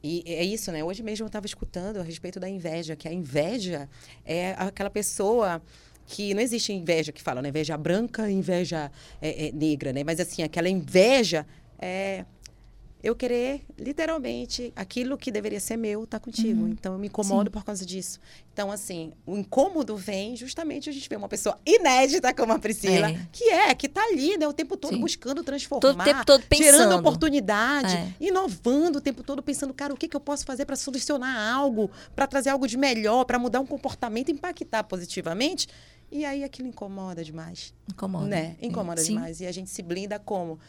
E 0.04 0.24
é 0.25 0.44
isso, 0.44 0.72
né? 0.72 0.84
Hoje 0.84 1.01
mesmo 1.01 1.24
eu 1.24 1.27
estava 1.27 1.46
escutando 1.46 1.98
a 1.98 2.04
respeito 2.04 2.39
da 2.39 2.48
inveja, 2.50 2.96
que 2.96 3.08
a 3.08 3.13
inveja 3.13 3.89
é 4.25 4.56
aquela 4.58 4.89
pessoa 4.89 5.62
que 6.08 6.34
não 6.34 6.42
existe 6.42 6.74
inveja 6.74 7.12
que 7.12 7.22
fala, 7.22 7.42
né? 7.42 7.50
Inveja 7.50 7.78
branca, 7.78 8.32
inveja 8.32 8.90
é, 9.22 9.48
é, 9.48 9.52
negra, 9.52 9.92
né? 9.92 10.04
Mas 10.04 10.20
assim, 10.20 10.42
aquela 10.42 10.70
inveja 10.70 11.46
é 11.78 12.26
eu 13.04 13.16
querer, 13.16 13.62
literalmente, 13.78 14.74
aquilo 14.76 15.18
que 15.18 15.32
deveria 15.32 15.60
ser 15.60 15.78
meu 15.78 16.08
tá 16.08 16.20
contigo. 16.20 16.64
Uhum. 16.64 16.70
Então, 16.70 16.94
eu 16.94 17.00
me 17.00 17.08
incomodo 17.08 17.50
Sim. 17.50 17.52
por 17.52 17.64
causa 17.64 17.86
disso. 17.86 18.20
Então, 18.52 18.72
assim, 18.72 19.14
o 19.26 19.38
incômodo 19.38 19.96
vem 19.96 20.36
justamente 20.36 20.90
a 20.90 20.94
gente 20.94 21.08
ver 21.08 21.16
uma 21.16 21.30
pessoa 21.30 21.60
inédita 21.64 22.34
como 22.34 22.54
a 22.54 22.60
Priscila, 22.60 23.12
é. 23.12 23.20
que 23.32 23.44
é, 23.46 23.76
que 23.76 23.88
tá 23.88 24.04
ali, 24.04 24.36
né, 24.36 24.48
o 24.48 24.54
tempo 24.54 24.76
todo 24.76 24.96
Sim. 24.96 25.00
buscando 25.02 25.44
transformar, 25.44 25.82
todo 25.82 26.04
tempo 26.04 26.26
todo 26.26 26.44
pensando. 26.50 26.66
gerando 26.66 26.96
oportunidade, 26.96 27.96
é. 27.96 28.14
inovando 28.20 28.98
o 28.98 29.02
tempo 29.02 29.22
todo, 29.22 29.44
pensando, 29.44 29.74
cara, 29.76 29.94
o 29.94 29.98
que, 29.98 30.08
que 30.08 30.16
eu 30.16 30.22
posso 30.22 30.44
fazer 30.44 30.66
para 30.66 30.76
solucionar 30.76 31.54
algo, 31.54 31.92
para 32.16 32.26
trazer 32.26 32.50
algo 32.50 32.68
de 32.68 32.78
melhor, 32.78 33.26
para 33.26 33.38
mudar 33.38 33.60
um 33.60 33.65
comportamento, 33.65 34.32
impactar 34.32 34.84
positivamente. 34.84 35.67
E 36.12 36.26
aí 36.26 36.43
aquilo 36.43 36.67
incomoda 36.67 37.24
demais. 37.24 37.74
Incomoda. 37.89 38.28
Né? 38.28 38.56
Incomoda 38.62 39.02
Sim. 39.02 39.15
demais. 39.15 39.41
E 39.41 39.46
a 39.46 39.52
gente 39.52 39.70
se 39.70 39.82
blinda 39.82 40.17
como? 40.20 40.60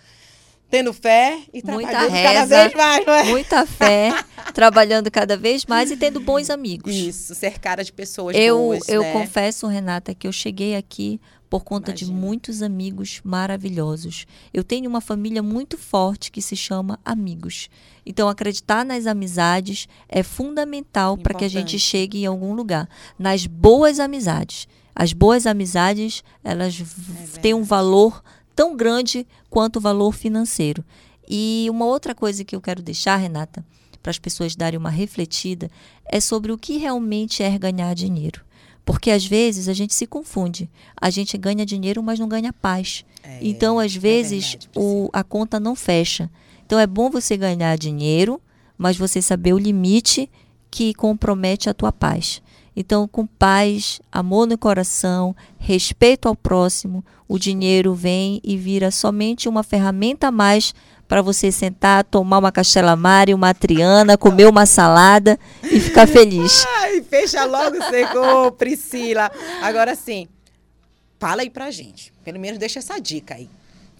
tendo 0.71 0.93
fé 0.93 1.41
e 1.53 1.63
trabalhando 1.63 2.11
reza, 2.11 2.23
cada 2.23 2.47
vez 2.47 2.75
mais, 2.75 3.07
não 3.07 3.15
é? 3.15 3.25
Muita 3.25 3.67
fé, 3.67 4.13
trabalhando 4.53 5.11
cada 5.11 5.37
vez 5.37 5.65
mais 5.65 5.91
e 5.91 5.97
tendo 5.97 6.21
bons 6.21 6.51
amigos. 6.51 6.95
Isso, 6.95 7.35
cercada 7.35 7.83
de 7.83 7.93
pessoas 7.93 8.37
eu, 8.37 8.59
boas, 8.59 8.89
Eu 8.89 9.03
né? 9.03 9.13
confesso, 9.13 9.67
Renata, 9.67 10.15
que 10.15 10.27
eu 10.27 10.33
cheguei 10.33 10.77
aqui 10.77 11.21
por 11.49 11.65
conta 11.65 11.91
Imagina. 11.91 12.13
de 12.13 12.19
muitos 12.19 12.63
amigos 12.63 13.21
maravilhosos. 13.25 14.27
Eu 14.53 14.63
tenho 14.63 14.89
uma 14.89 15.01
família 15.01 15.43
muito 15.43 15.79
forte 15.79 16.31
que 16.31 16.43
se 16.43 16.55
chama 16.55 16.99
amigos. 17.03 17.71
Então, 18.05 18.29
acreditar 18.29 18.85
nas 18.85 19.07
amizades 19.07 19.89
é 20.07 20.23
fundamental 20.23 21.17
para 21.17 21.33
que 21.33 21.45
a 21.45 21.49
gente 21.49 21.79
chegue 21.79 22.23
em 22.23 22.27
algum 22.27 22.53
lugar. 22.53 22.87
Nas 23.19 23.47
boas 23.47 23.99
amizades. 23.99 24.69
As 24.99 25.13
boas 25.13 25.47
amizades, 25.47 26.25
elas 26.43 26.83
é 27.37 27.39
têm 27.39 27.55
um 27.55 27.63
valor 27.63 28.21
tão 28.53 28.77
grande 28.77 29.25
quanto 29.49 29.77
o 29.77 29.81
valor 29.81 30.13
financeiro. 30.13 30.85
E 31.29 31.69
uma 31.71 31.85
outra 31.85 32.17
coisa 32.17 32.45
que 32.45 32.57
eu 32.57 32.61
quero 32.61 32.83
deixar, 32.83 33.15
Renata, 33.15 33.65
para 34.03 34.11
as 34.11 34.19
pessoas 34.19 34.57
darem 34.57 34.77
uma 34.77 34.91
refletida, 34.91 35.71
é 36.05 36.19
sobre 36.19 36.51
o 36.51 36.59
que 36.59 36.79
realmente 36.79 37.45
é 37.45 37.57
ganhar 37.57 37.95
dinheiro. 37.95 38.45
Porque 38.85 39.13
às 39.13 39.25
vezes 39.25 39.69
a 39.69 39.73
gente 39.73 39.95
se 39.95 40.05
confunde. 40.05 40.69
A 41.01 41.11
gente 41.11 41.39
ganha 41.39 41.65
dinheiro, 41.65 42.03
mas 42.03 42.19
não 42.19 42.27
ganha 42.27 42.53
paz. 42.53 43.05
É, 43.23 43.39
então, 43.41 43.79
às 43.79 43.95
é 43.95 43.99
vezes, 44.01 44.47
é 44.47 44.51
verdade, 44.51 44.71
o, 44.75 45.09
a 45.13 45.23
conta 45.23 45.61
não 45.61 45.77
fecha. 45.77 46.29
Então, 46.67 46.77
é 46.77 46.89
bom 46.89 47.09
você 47.09 47.37
ganhar 47.37 47.79
dinheiro, 47.79 48.41
mas 48.77 48.97
você 48.97 49.23
saber 49.23 49.53
o 49.53 49.59
limite 49.59 50.29
que 50.69 50.93
compromete 50.93 51.71
a 51.71 51.75
tua 51.75 51.93
paz. 51.93 52.43
Então, 52.81 53.09
com 53.09 53.27
paz, 53.27 54.01
amor 54.13 54.47
no 54.47 54.57
coração, 54.57 55.35
respeito 55.59 56.29
ao 56.29 56.37
próximo, 56.37 57.05
o 57.27 57.37
dinheiro 57.37 57.93
vem 57.93 58.41
e 58.45 58.57
vira 58.57 58.93
somente 58.93 59.49
uma 59.49 59.65
ferramenta 59.65 60.29
a 60.29 60.31
mais 60.31 60.73
para 61.09 61.21
você 61.21 61.51
sentar, 61.51 62.05
tomar 62.05 62.39
uma 62.39 62.53
castela 62.53 62.95
mare, 62.95 63.35
uma 63.35 63.53
triana, 63.53 64.17
comer 64.17 64.47
uma 64.47 64.65
salada 64.65 65.37
e 65.65 65.81
ficar 65.81 66.07
feliz. 66.07 66.65
Ai, 66.79 67.03
fecha 67.03 67.45
logo, 67.45 67.83
secou, 67.83 68.53
Priscila. 68.53 69.29
Agora 69.61 69.97
sim, 69.97 70.29
fala 71.19 71.43
aí 71.43 71.51
pra 71.51 71.73
gente. 71.73 72.13
Pelo 72.23 72.39
menos 72.39 72.61
deixa 72.61 72.79
essa 72.79 73.01
dica 73.01 73.35
aí. 73.35 73.51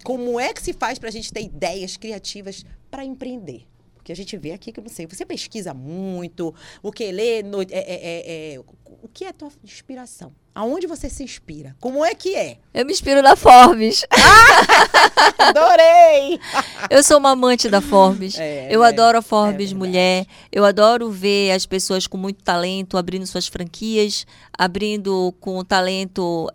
Como 0.05 0.39
é 0.39 0.53
que 0.53 0.63
se 0.63 0.71
faz 0.71 0.97
para 0.97 1.09
a 1.09 1.11
gente 1.11 1.33
ter 1.33 1.41
ideias 1.41 1.97
criativas 1.97 2.65
para 2.89 3.03
empreender? 3.03 3.65
Que 4.09 4.13
a 4.13 4.15
gente 4.15 4.35
vê 4.37 4.51
aqui, 4.53 4.71
que 4.71 4.79
eu 4.79 4.83
não 4.83 4.89
sei, 4.89 5.05
você 5.05 5.23
pesquisa 5.23 5.71
muito, 5.71 6.53
o 6.81 6.91
que 6.91 7.11
lê, 7.11 7.43
no, 7.43 7.61
é, 7.61 7.67
é, 7.69 7.75
é, 7.75 8.53
é, 8.55 8.59
o 9.03 9.07
que 9.07 9.23
é 9.23 9.27
a 9.27 9.33
tua 9.33 9.49
inspiração? 9.63 10.33
Aonde 10.55 10.87
você 10.87 11.07
se 11.07 11.23
inspira? 11.23 11.75
Como 11.79 12.03
é 12.03 12.15
que 12.15 12.35
é? 12.35 12.57
Eu 12.73 12.87
me 12.87 12.91
inspiro 12.91 13.21
na 13.21 13.35
Forbes. 13.35 14.03
Adorei! 15.37 16.39
eu 16.89 17.03
sou 17.03 17.19
uma 17.19 17.29
amante 17.29 17.69
da 17.69 17.81
Forbes. 17.81 18.37
É, 18.39 18.67
eu 18.69 18.83
é, 18.83 18.87
adoro 18.87 19.19
a 19.19 19.21
Forbes 19.21 19.71
mulher. 19.73 20.25
Eu 20.51 20.65
adoro 20.65 21.11
ver 21.11 21.51
as 21.51 21.67
pessoas 21.67 22.07
com 22.07 22.17
muito 22.17 22.43
talento 22.43 22.97
abrindo 22.97 23.27
suas 23.27 23.47
franquias, 23.47 24.25
abrindo 24.57 25.33
com 25.39 25.63
talento 25.63 26.49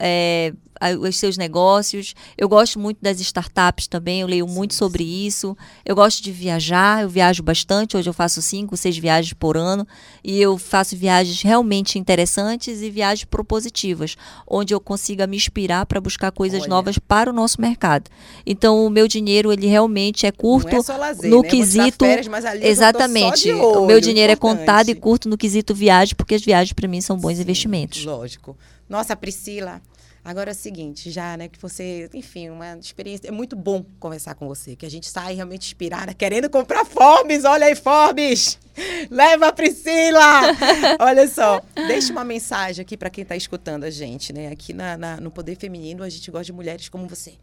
os 0.92 1.16
seus 1.16 1.37
negócios. 1.37 2.14
Eu 2.37 2.49
gosto 2.49 2.79
muito 2.79 2.99
das 3.01 3.20
startups 3.20 3.87
também, 3.87 4.20
eu 4.20 4.27
leio 4.27 4.47
muito 4.47 4.75
sobre 4.75 5.05
isso. 5.05 5.57
Eu 5.85 5.94
gosto 5.94 6.23
de 6.23 6.31
viajar, 6.31 7.03
eu 7.03 7.09
viajo 7.09 7.42
bastante. 7.42 7.97
Hoje 7.97 8.09
eu 8.09 8.14
faço 8.14 8.42
cinco, 8.42 8.77
seis 8.77 8.97
viagens 8.99 9.33
por 9.33 9.57
ano 9.57 9.87
e 10.23 10.40
eu 10.40 10.59
faço 10.59 10.97
viagens 10.97 11.42
realmente 11.42 11.99
interessantes 11.99 12.83
e 12.83 12.90
viagens 12.90 13.25
propositivas, 13.25 14.16
onde 14.47 14.75
eu 14.75 14.81
consiga 14.81 15.27
me 15.27 15.37
inspirar 15.37 15.87
para 15.87 16.01
buscar 16.01 16.31
coisas 16.31 16.62
Olha. 16.62 16.68
novas 16.68 16.99
para 16.99 17.31
o 17.31 17.33
nosso 17.33 17.61
mercado. 17.61 18.11
Então, 18.47 18.85
o 18.85 18.90
meu 18.90 19.09
dinheiro 19.09 19.53
ele 19.53 19.66
realmente 19.66 20.27
é 20.27 20.33
curto 20.33 20.75
é 20.75 20.97
lazer, 20.97 21.31
no 21.31 21.42
né? 21.42 21.49
quesito 21.49 22.05
férias, 22.05 22.29
exatamente. 22.62 23.51
Olho, 23.51 23.83
o 23.83 23.87
meu 23.87 24.01
dinheiro 24.01 24.33
é 24.33 24.37
contado 24.37 24.88
e 24.88 24.94
curto 24.94 25.29
no 25.29 25.37
quesito 25.37 25.75
viagem, 25.75 26.14
porque 26.14 26.35
as 26.35 26.42
viagens 26.42 26.73
para 26.73 26.88
mim 26.88 27.01
são 27.01 27.16
bons 27.16 27.37
sim, 27.37 27.42
investimentos. 27.42 28.05
Lógico. 28.05 28.57
Nossa, 28.88 29.16
Priscila, 29.16 29.81
Agora 30.25 30.51
é 30.51 30.53
o 30.53 30.57
seguinte, 30.57 31.11
já, 31.11 31.37
né, 31.37 31.49
que 31.49 31.61
você, 31.61 32.09
enfim, 32.15 32.49
uma 32.49 32.79
experiência. 32.79 33.29
É 33.29 33.31
muito 33.31 33.55
bom 33.55 33.85
conversar 34.01 34.35
com 34.35 34.49
você, 34.49 34.75
que 34.75 34.87
a 34.87 34.91
gente 34.91 35.07
sai 35.07 35.35
realmente 35.35 35.67
inspirada, 35.67 36.15
querendo 36.15 36.49
comprar 36.49 36.87
Forbes. 36.87 37.45
Olha 37.45 37.67
aí, 37.67 37.77
Forbes! 37.77 38.59
Leva 39.11 39.49
a 39.49 39.53
Priscila! 39.53 40.43
Olha 40.99 41.29
só, 41.29 41.61
deixa 41.75 42.11
uma 42.11 42.25
mensagem 42.25 42.83
aqui 42.83 42.97
para 42.97 43.11
quem 43.11 43.23
está 43.23 43.37
escutando 43.37 43.85
a 43.85 43.91
gente, 43.91 44.33
né? 44.33 44.49
Aqui 44.49 44.73
na, 44.73 44.97
na, 44.97 45.17
no 45.19 45.31
Poder 45.31 45.57
Feminino, 45.57 46.03
a 46.03 46.09
gente 46.09 46.31
gosta 46.31 46.47
de 46.47 46.53
mulheres 46.53 46.89
como 46.89 47.07
você 47.07 47.35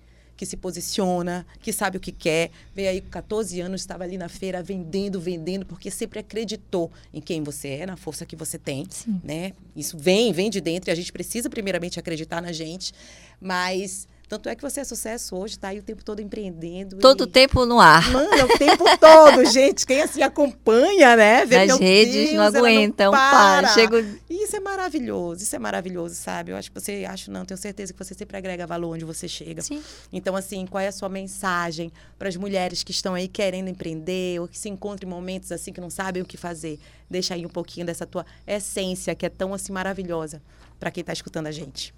que 0.42 0.46
se 0.48 0.58
posiciona, 0.58 1.46
que 1.60 1.72
sabe 1.72 1.98
o 1.98 2.00
que 2.00 2.12
quer. 2.12 2.50
Veio 2.74 2.90
aí 2.90 3.00
com 3.00 3.12
14 3.12 3.62
anos, 3.62 3.82
estava 3.82 4.04
ali 4.04 4.18
na 4.18 4.28
feira 4.28 4.64
vendendo, 4.64 5.22
vendendo, 5.22 5.68
porque 5.68 5.92
sempre 5.92 6.18
acreditou 6.18 6.92
em 7.14 7.22
quem 7.22 7.44
você 7.44 7.68
é, 7.68 7.86
na 7.86 7.96
força 7.96 8.26
que 8.26 8.36
você 8.36 8.58
tem, 8.58 8.88
Sim. 8.90 9.22
né? 9.24 9.54
Isso 9.76 9.96
vem, 9.96 10.34
vem 10.34 10.50
de 10.50 10.60
dentro 10.60 10.90
e 10.90 10.92
a 10.92 10.96
gente 10.96 11.12
precisa 11.12 11.48
primeiramente 11.48 12.00
acreditar 12.00 12.42
na 12.42 12.52
gente, 12.52 12.92
mas 13.40 14.08
tanto 14.32 14.48
é 14.48 14.56
que 14.56 14.62
você 14.62 14.80
é 14.80 14.84
sucesso 14.86 15.36
hoje, 15.36 15.60
tá 15.60 15.68
aí 15.68 15.80
o 15.80 15.84
tempo 15.84 16.06
todo 16.06 16.22
empreendendo. 16.22 16.96
Todo 17.00 17.22
o 17.22 17.24
e... 17.26 17.28
tempo 17.28 17.66
no 17.66 17.82
ar. 17.82 18.10
Mano, 18.12 18.46
o 18.46 18.58
tempo 18.58 18.86
todo, 18.98 19.44
gente. 19.52 19.86
Quem 19.86 20.02
assim 20.02 20.22
acompanha, 20.22 21.18
né? 21.18 21.46
Vê, 21.46 21.66
Nas 21.66 21.78
redes 21.78 22.30
Deus, 22.30 22.34
não 22.36 22.44
aguentam, 22.44 23.12
não 23.12 23.12
para. 23.12 23.62
para. 23.64 23.74
Chego... 23.74 23.98
Isso 24.30 24.56
é 24.56 24.62
maravilhoso, 24.62 25.44
isso 25.44 25.54
é 25.54 25.60
maravilhoso, 25.60 26.16
sabe? 26.16 26.54
Eu 26.54 26.56
acho 26.56 26.72
que 26.72 26.80
você, 26.80 27.04
acho 27.06 27.30
não, 27.30 27.44
tenho 27.44 27.58
certeza 27.58 27.92
que 27.92 28.00
você 28.00 28.14
sempre 28.14 28.38
agrega 28.38 28.66
valor 28.66 28.94
onde 28.94 29.04
você 29.04 29.28
chega. 29.28 29.62
Sim. 29.62 29.84
Então, 30.14 30.34
assim, 30.34 30.66
qual 30.66 30.80
é 30.80 30.88
a 30.88 30.94
sua 30.94 31.10
mensagem 31.10 31.92
para 32.18 32.30
as 32.30 32.38
mulheres 32.38 32.84
que 32.84 32.92
estão 32.92 33.14
aí 33.14 33.28
querendo 33.28 33.68
empreender 33.68 34.40
ou 34.40 34.48
que 34.48 34.58
se 34.58 34.70
encontram 34.70 35.10
em 35.10 35.12
momentos 35.12 35.52
assim 35.52 35.74
que 35.74 35.82
não 35.82 35.90
sabem 35.90 36.24
o 36.24 36.26
que 36.26 36.38
fazer? 36.38 36.80
Deixa 37.10 37.34
aí 37.34 37.46
um 37.46 37.50
pouquinho 37.50 37.86
dessa 37.86 38.06
tua 38.06 38.26
essência 38.48 39.14
que 39.14 39.26
é 39.26 39.30
tão 39.30 39.54
assim 39.54 39.74
maravilhosa 39.74 40.42
para 40.80 40.90
quem 40.90 41.02
está 41.02 41.12
escutando 41.12 41.48
a 41.48 41.52
gente. 41.52 41.94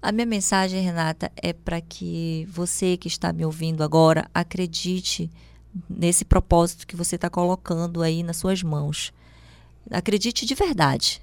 A 0.00 0.12
minha 0.12 0.26
mensagem, 0.26 0.80
Renata, 0.80 1.30
é 1.36 1.52
para 1.52 1.80
que 1.80 2.46
você 2.50 2.96
que 2.96 3.08
está 3.08 3.32
me 3.32 3.44
ouvindo 3.44 3.82
agora 3.82 4.30
acredite 4.32 5.28
nesse 5.90 6.24
propósito 6.24 6.86
que 6.86 6.94
você 6.94 7.16
está 7.16 7.28
colocando 7.28 8.00
aí 8.00 8.22
nas 8.22 8.36
suas 8.36 8.62
mãos. 8.62 9.12
Acredite 9.90 10.46
de 10.46 10.54
verdade 10.54 11.20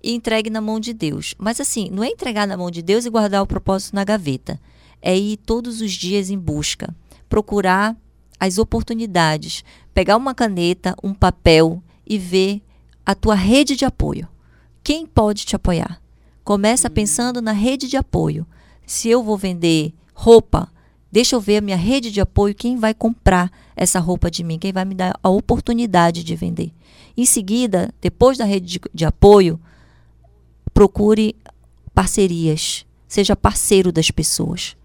e 0.00 0.14
entregue 0.14 0.50
na 0.50 0.60
mão 0.60 0.78
de 0.78 0.92
Deus. 0.92 1.34
Mas 1.36 1.60
assim, 1.60 1.90
não 1.90 2.04
é 2.04 2.08
entregar 2.08 2.46
na 2.46 2.56
mão 2.56 2.70
de 2.70 2.80
Deus 2.80 3.04
e 3.04 3.10
guardar 3.10 3.42
o 3.42 3.46
propósito 3.46 3.96
na 3.96 4.04
gaveta. 4.04 4.60
É 5.00 5.16
ir 5.16 5.36
todos 5.38 5.80
os 5.80 5.92
dias 5.92 6.30
em 6.30 6.38
busca, 6.38 6.94
procurar 7.28 7.96
as 8.38 8.56
oportunidades, 8.56 9.64
pegar 9.92 10.16
uma 10.16 10.34
caneta, 10.34 10.94
um 11.02 11.12
papel 11.12 11.82
e 12.06 12.18
ver 12.18 12.62
a 13.04 13.16
tua 13.16 13.34
rede 13.34 13.74
de 13.74 13.84
apoio. 13.84 14.28
Quem 14.82 15.06
pode 15.06 15.44
te 15.44 15.56
apoiar? 15.56 16.01
Começa 16.44 16.90
pensando 16.90 17.40
na 17.40 17.52
rede 17.52 17.88
de 17.88 17.96
apoio. 17.96 18.46
Se 18.86 19.08
eu 19.08 19.22
vou 19.22 19.36
vender 19.36 19.94
roupa, 20.12 20.68
deixa 21.10 21.36
eu 21.36 21.40
ver 21.40 21.58
a 21.58 21.60
minha 21.60 21.76
rede 21.76 22.10
de 22.10 22.20
apoio, 22.20 22.54
quem 22.54 22.76
vai 22.76 22.92
comprar 22.92 23.50
essa 23.76 24.00
roupa 24.00 24.30
de 24.30 24.42
mim, 24.42 24.58
quem 24.58 24.72
vai 24.72 24.84
me 24.84 24.94
dar 24.94 25.18
a 25.22 25.28
oportunidade 25.28 26.24
de 26.24 26.34
vender. 26.34 26.72
Em 27.16 27.24
seguida, 27.24 27.92
depois 28.00 28.38
da 28.38 28.44
rede 28.44 28.66
de, 28.66 28.80
de 28.92 29.04
apoio, 29.04 29.60
procure 30.72 31.36
parcerias. 31.94 32.84
Seja 33.06 33.36
parceiro 33.36 33.92
das 33.92 34.10
pessoas. 34.10 34.76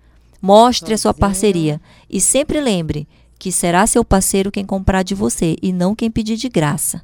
Mostre 0.41 0.93
a 0.93 0.97
sua 0.97 1.13
parceria. 1.13 1.81
E 2.09 2.19
sempre 2.19 2.59
lembre 2.59 3.07
que 3.39 3.51
será 3.51 3.87
seu 3.87 4.03
parceiro 4.03 4.51
quem 4.51 4.65
comprar 4.65 5.03
de 5.03 5.15
você 5.15 5.55
e 5.61 5.71
não 5.71 5.95
quem 5.95 6.11
pedir 6.11 6.35
de 6.35 6.49
graça. 6.49 7.01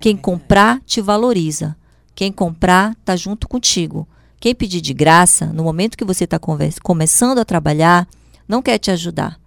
Quem 0.00 0.16
comprar 0.16 0.80
te 0.84 1.00
valoriza. 1.00 1.76
Quem 2.14 2.32
comprar 2.32 2.92
está 2.92 3.16
junto 3.16 3.48
contigo. 3.48 4.06
Quem 4.40 4.54
pedir 4.54 4.80
de 4.80 4.92
graça, 4.92 5.46
no 5.46 5.62
momento 5.62 5.96
que 5.96 6.04
você 6.04 6.24
está 6.24 6.38
começando 6.82 7.38
a 7.38 7.44
trabalhar, 7.44 8.08
não 8.48 8.60
quer 8.60 8.78
te 8.78 8.90
ajudar, 8.90 9.38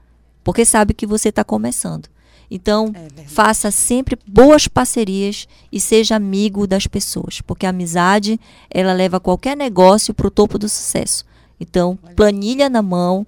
porque 0.44 0.64
sabe 0.64 0.94
que 0.94 1.06
você 1.06 1.30
está 1.30 1.44
começando. 1.44 2.08
Então, 2.50 2.94
é 2.94 3.24
faça 3.24 3.72
sempre 3.72 4.18
boas 4.28 4.68
parcerias 4.68 5.48
e 5.72 5.80
seja 5.80 6.16
amigo 6.16 6.68
das 6.68 6.88
pessoas, 6.88 7.42
porque 7.42 7.66
a 7.66 7.70
amizade 7.70 8.40
ela 8.70 8.94
leva 8.94 9.20
qualquer 9.20 9.58
negócio 9.58 10.14
para 10.14 10.28
o 10.28 10.32
topo 10.32 10.58
do 10.58 10.70
sucesso. 10.70 11.26
Então, 11.60 11.98
planilha 12.16 12.70
na 12.70 12.82
mão, 12.82 13.26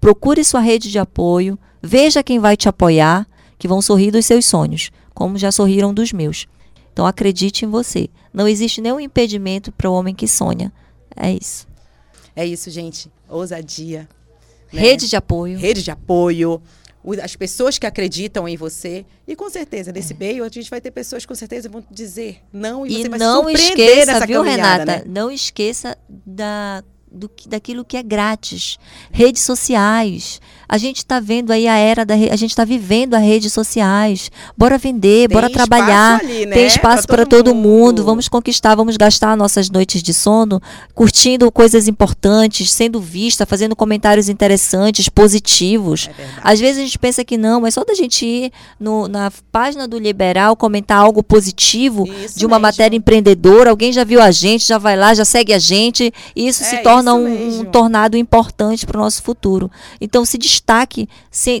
procure 0.00 0.42
sua 0.44 0.60
rede 0.60 0.90
de 0.90 0.98
apoio, 0.98 1.58
veja 1.82 2.22
quem 2.22 2.38
vai 2.38 2.56
te 2.56 2.68
apoiar, 2.68 3.26
que 3.58 3.68
vão 3.68 3.82
sorrir 3.82 4.10
dos 4.10 4.26
seus 4.26 4.44
sonhos, 4.46 4.90
como 5.14 5.38
já 5.38 5.52
sorriram 5.52 5.92
dos 5.94 6.12
meus. 6.12 6.46
Então 6.92 7.06
acredite 7.06 7.64
em 7.64 7.68
você. 7.68 8.08
Não 8.32 8.46
existe 8.46 8.80
nenhum 8.80 9.00
impedimento 9.00 9.72
para 9.72 9.90
o 9.90 9.94
homem 9.94 10.14
que 10.14 10.28
sonha. 10.28 10.72
É 11.16 11.32
isso. 11.32 11.66
É 12.34 12.46
isso, 12.46 12.70
gente. 12.70 13.10
Ousadia. 13.28 14.08
Né? 14.72 14.80
Rede 14.80 15.08
de 15.08 15.16
apoio. 15.16 15.58
Rede 15.58 15.82
de 15.82 15.90
apoio. 15.90 16.62
As 17.22 17.34
pessoas 17.34 17.78
que 17.78 17.86
acreditam 17.86 18.48
em 18.48 18.56
você. 18.56 19.04
E 19.26 19.34
com 19.34 19.50
certeza, 19.50 19.90
nesse 19.90 20.12
é. 20.12 20.16
meio, 20.16 20.44
a 20.44 20.48
gente 20.48 20.70
vai 20.70 20.80
ter 20.80 20.90
pessoas 20.90 21.24
que 21.24 21.28
com 21.28 21.34
certeza 21.34 21.68
vão 21.68 21.84
dizer 21.90 22.40
não 22.52 22.86
e, 22.86 22.92
e 22.92 23.02
você 23.02 23.08
vai 23.08 23.18
não 23.18 23.50
esqueça, 23.50 24.26
viu, 24.26 24.42
Renata? 24.42 24.84
Né? 24.84 25.02
Não 25.06 25.30
esqueça 25.30 25.96
da 26.08 26.82
do, 27.12 27.30
daquilo 27.46 27.84
que 27.84 27.96
é 27.96 28.02
grátis. 28.02 28.78
Redes 29.10 29.42
sociais. 29.42 30.40
A 30.72 30.78
gente 30.78 30.98
está 30.98 31.20
vendo 31.20 31.50
aí 31.50 31.68
a 31.68 31.76
era 31.76 32.02
da 32.02 32.14
a 32.14 32.36
gente 32.36 32.50
está 32.50 32.64
vivendo 32.64 33.12
as 33.12 33.22
redes 33.22 33.52
sociais. 33.52 34.30
Bora 34.56 34.78
vender, 34.78 35.28
Tem 35.28 35.34
bora 35.34 35.50
trabalhar. 35.50 36.20
Ali, 36.20 36.46
né? 36.46 36.54
Tem 36.54 36.66
espaço 36.66 37.06
para 37.06 37.26
todo, 37.26 37.44
todo 37.44 37.54
mundo. 37.54 37.68
mundo. 37.68 38.04
Vamos 38.04 38.26
conquistar, 38.26 38.74
vamos 38.74 38.96
gastar 38.96 39.36
nossas 39.36 39.68
noites 39.68 40.02
de 40.02 40.14
sono 40.14 40.62
curtindo 40.94 41.52
coisas 41.52 41.86
importantes, 41.86 42.72
sendo 42.72 43.00
vista, 43.00 43.44
fazendo 43.44 43.76
comentários 43.76 44.30
interessantes, 44.30 45.10
positivos. 45.10 46.08
É 46.18 46.28
Às 46.42 46.58
vezes 46.58 46.78
a 46.78 46.84
gente 46.84 46.98
pensa 46.98 47.22
que 47.22 47.36
não, 47.36 47.60
mas 47.60 47.74
só 47.74 47.84
da 47.84 47.94
gente 47.94 48.24
ir 48.24 48.52
no, 48.80 49.08
na 49.08 49.30
página 49.50 49.86
do 49.86 49.98
Liberal 49.98 50.56
comentar 50.56 50.98
algo 50.98 51.22
positivo 51.22 52.06
isso 52.24 52.38
de 52.38 52.46
uma 52.46 52.56
mesmo. 52.56 52.62
matéria 52.62 52.96
empreendedora, 52.96 53.68
alguém 53.68 53.92
já 53.92 54.04
viu 54.04 54.22
a 54.22 54.30
gente, 54.30 54.66
já 54.66 54.78
vai 54.78 54.96
lá, 54.96 55.12
já 55.12 55.24
segue 55.24 55.52
a 55.52 55.58
gente, 55.58 56.10
e 56.34 56.48
isso 56.48 56.62
é, 56.62 56.66
se 56.66 56.76
torna 56.78 57.02
torna 57.02 57.14
um, 57.14 57.60
um, 57.60 57.64
tornado 57.64 58.16
importante 58.16 58.86
para 58.86 58.98
o 58.98 59.00
nosso 59.00 59.22
futuro. 59.22 59.70
Então, 60.00 60.24
se 60.24 60.38
destaque 60.62 61.08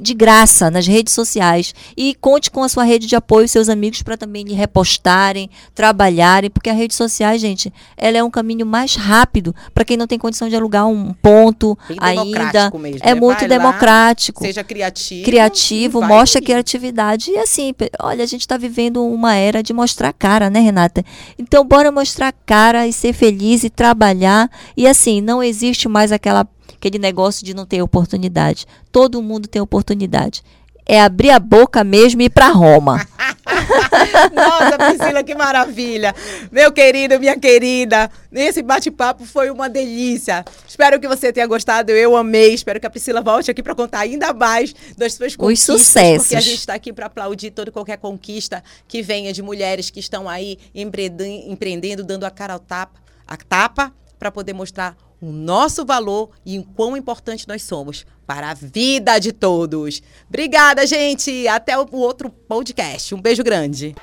de 0.00 0.14
graça 0.14 0.70
nas 0.70 0.86
redes 0.86 1.12
sociais 1.12 1.74
e 1.96 2.14
conte 2.14 2.50
com 2.50 2.62
a 2.62 2.68
sua 2.68 2.84
rede 2.84 3.06
de 3.06 3.16
apoio, 3.16 3.48
seus 3.48 3.68
amigos, 3.68 4.02
para 4.02 4.16
também 4.16 4.44
lhe 4.44 4.54
repostarem, 4.54 5.50
trabalharem, 5.74 6.48
porque 6.48 6.70
a 6.70 6.72
rede 6.72 6.94
social, 6.94 7.36
gente, 7.36 7.72
ela 7.96 8.16
é 8.16 8.24
um 8.24 8.30
caminho 8.30 8.64
mais 8.64 8.94
rápido 8.94 9.54
para 9.74 9.84
quem 9.84 9.96
não 9.96 10.06
tem 10.06 10.18
condição 10.18 10.48
de 10.48 10.56
alugar 10.56 10.86
um 10.86 11.12
ponto 11.12 11.76
Bem 11.88 11.98
ainda. 12.00 12.70
Mesmo, 12.78 13.00
é 13.02 13.14
né? 13.14 13.20
muito 13.20 13.40
vai 13.40 13.48
democrático. 13.48 14.42
Lá, 14.42 14.46
seja 14.46 14.64
criativo. 14.64 15.24
Criativo, 15.24 16.02
mostra 16.02 16.40
ir. 16.40 16.44
criatividade. 16.44 17.30
E 17.30 17.38
assim, 17.38 17.74
olha, 18.00 18.22
a 18.22 18.26
gente 18.26 18.42
está 18.42 18.56
vivendo 18.56 19.04
uma 19.04 19.34
era 19.34 19.62
de 19.62 19.72
mostrar 19.72 20.12
cara, 20.12 20.48
né, 20.48 20.60
Renata? 20.60 21.04
Então, 21.38 21.64
bora 21.64 21.90
mostrar 21.90 22.32
cara 22.46 22.86
e 22.86 22.92
ser 22.92 23.12
feliz 23.12 23.64
e 23.64 23.70
trabalhar. 23.70 24.50
E 24.76 24.86
assim, 24.86 25.20
não 25.20 25.32
não 25.32 25.42
existe 25.42 25.88
mais 25.88 26.12
aquela, 26.12 26.46
aquele 26.74 26.98
negócio 26.98 27.44
de 27.44 27.54
não 27.54 27.66
ter 27.66 27.82
oportunidade. 27.82 28.66
Todo 28.90 29.22
mundo 29.22 29.48
tem 29.48 29.60
oportunidade. 29.60 30.42
É 30.84 31.00
abrir 31.00 31.30
a 31.30 31.38
boca 31.38 31.84
mesmo 31.84 32.22
e 32.22 32.24
ir 32.24 32.30
para 32.30 32.48
Roma. 32.48 33.06
Nossa, 34.34 34.78
Priscila, 34.78 35.22
que 35.22 35.34
maravilha. 35.34 36.14
Meu 36.50 36.72
querido, 36.72 37.18
minha 37.18 37.38
querida, 37.38 38.10
esse 38.32 38.62
bate-papo 38.62 39.24
foi 39.24 39.50
uma 39.50 39.68
delícia. 39.68 40.44
Espero 40.66 40.98
que 40.98 41.06
você 41.06 41.32
tenha 41.32 41.46
gostado, 41.46 41.90
eu 41.90 42.16
amei. 42.16 42.54
Espero 42.54 42.80
que 42.80 42.86
a 42.86 42.90
Priscila 42.90 43.20
volte 43.20 43.50
aqui 43.50 43.62
para 43.62 43.74
contar 43.74 44.00
ainda 44.00 44.32
mais 44.32 44.74
das 44.96 45.14
suas 45.14 45.36
conquistas. 45.36 45.76
Os 45.76 45.82
sucessos. 45.82 46.22
Porque 46.24 46.36
a 46.36 46.40
gente 46.40 46.58
está 46.58 46.74
aqui 46.74 46.92
para 46.92 47.06
aplaudir 47.06 47.50
toda 47.50 47.70
qualquer 47.70 47.98
conquista 47.98 48.62
que 48.88 49.02
venha 49.02 49.32
de 49.32 49.42
mulheres 49.42 49.90
que 49.90 50.00
estão 50.00 50.28
aí 50.28 50.58
empreendendo, 50.74 52.04
dando 52.04 52.24
a 52.24 52.30
cara 52.30 52.54
ao 52.54 52.58
tapa, 52.58 53.00
a 53.26 53.36
tapa 53.36 53.92
para 54.18 54.30
poder 54.30 54.52
mostrar 54.52 54.96
o 55.22 55.30
nosso 55.30 55.84
valor 55.84 56.30
e 56.44 56.58
o 56.58 56.64
quão 56.64 56.96
importante 56.96 57.46
nós 57.46 57.62
somos 57.62 58.04
para 58.26 58.50
a 58.50 58.54
vida 58.54 59.20
de 59.20 59.30
todos. 59.30 60.02
Obrigada, 60.28 60.84
gente. 60.84 61.46
Até 61.46 61.78
o 61.78 61.86
outro 61.92 62.28
podcast. 62.28 63.14
Um 63.14 63.20
beijo 63.20 63.44
grande. 63.44 63.94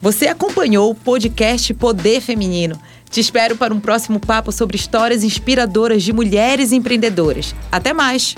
Você 0.00 0.28
acompanhou 0.28 0.90
o 0.90 0.94
podcast 0.94 1.74
Poder 1.74 2.20
Feminino. 2.20 2.80
Te 3.10 3.20
espero 3.20 3.56
para 3.56 3.74
um 3.74 3.80
próximo 3.80 4.20
papo 4.20 4.52
sobre 4.52 4.76
histórias 4.76 5.24
inspiradoras 5.24 6.02
de 6.02 6.12
mulheres 6.12 6.72
empreendedoras. 6.72 7.54
Até 7.70 7.92
mais! 7.92 8.34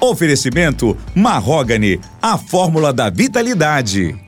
Oferecimento 0.00 0.96
Marrogane, 1.14 2.00
a 2.20 2.36
fórmula 2.36 2.92
da 2.92 3.10
vitalidade. 3.10 4.18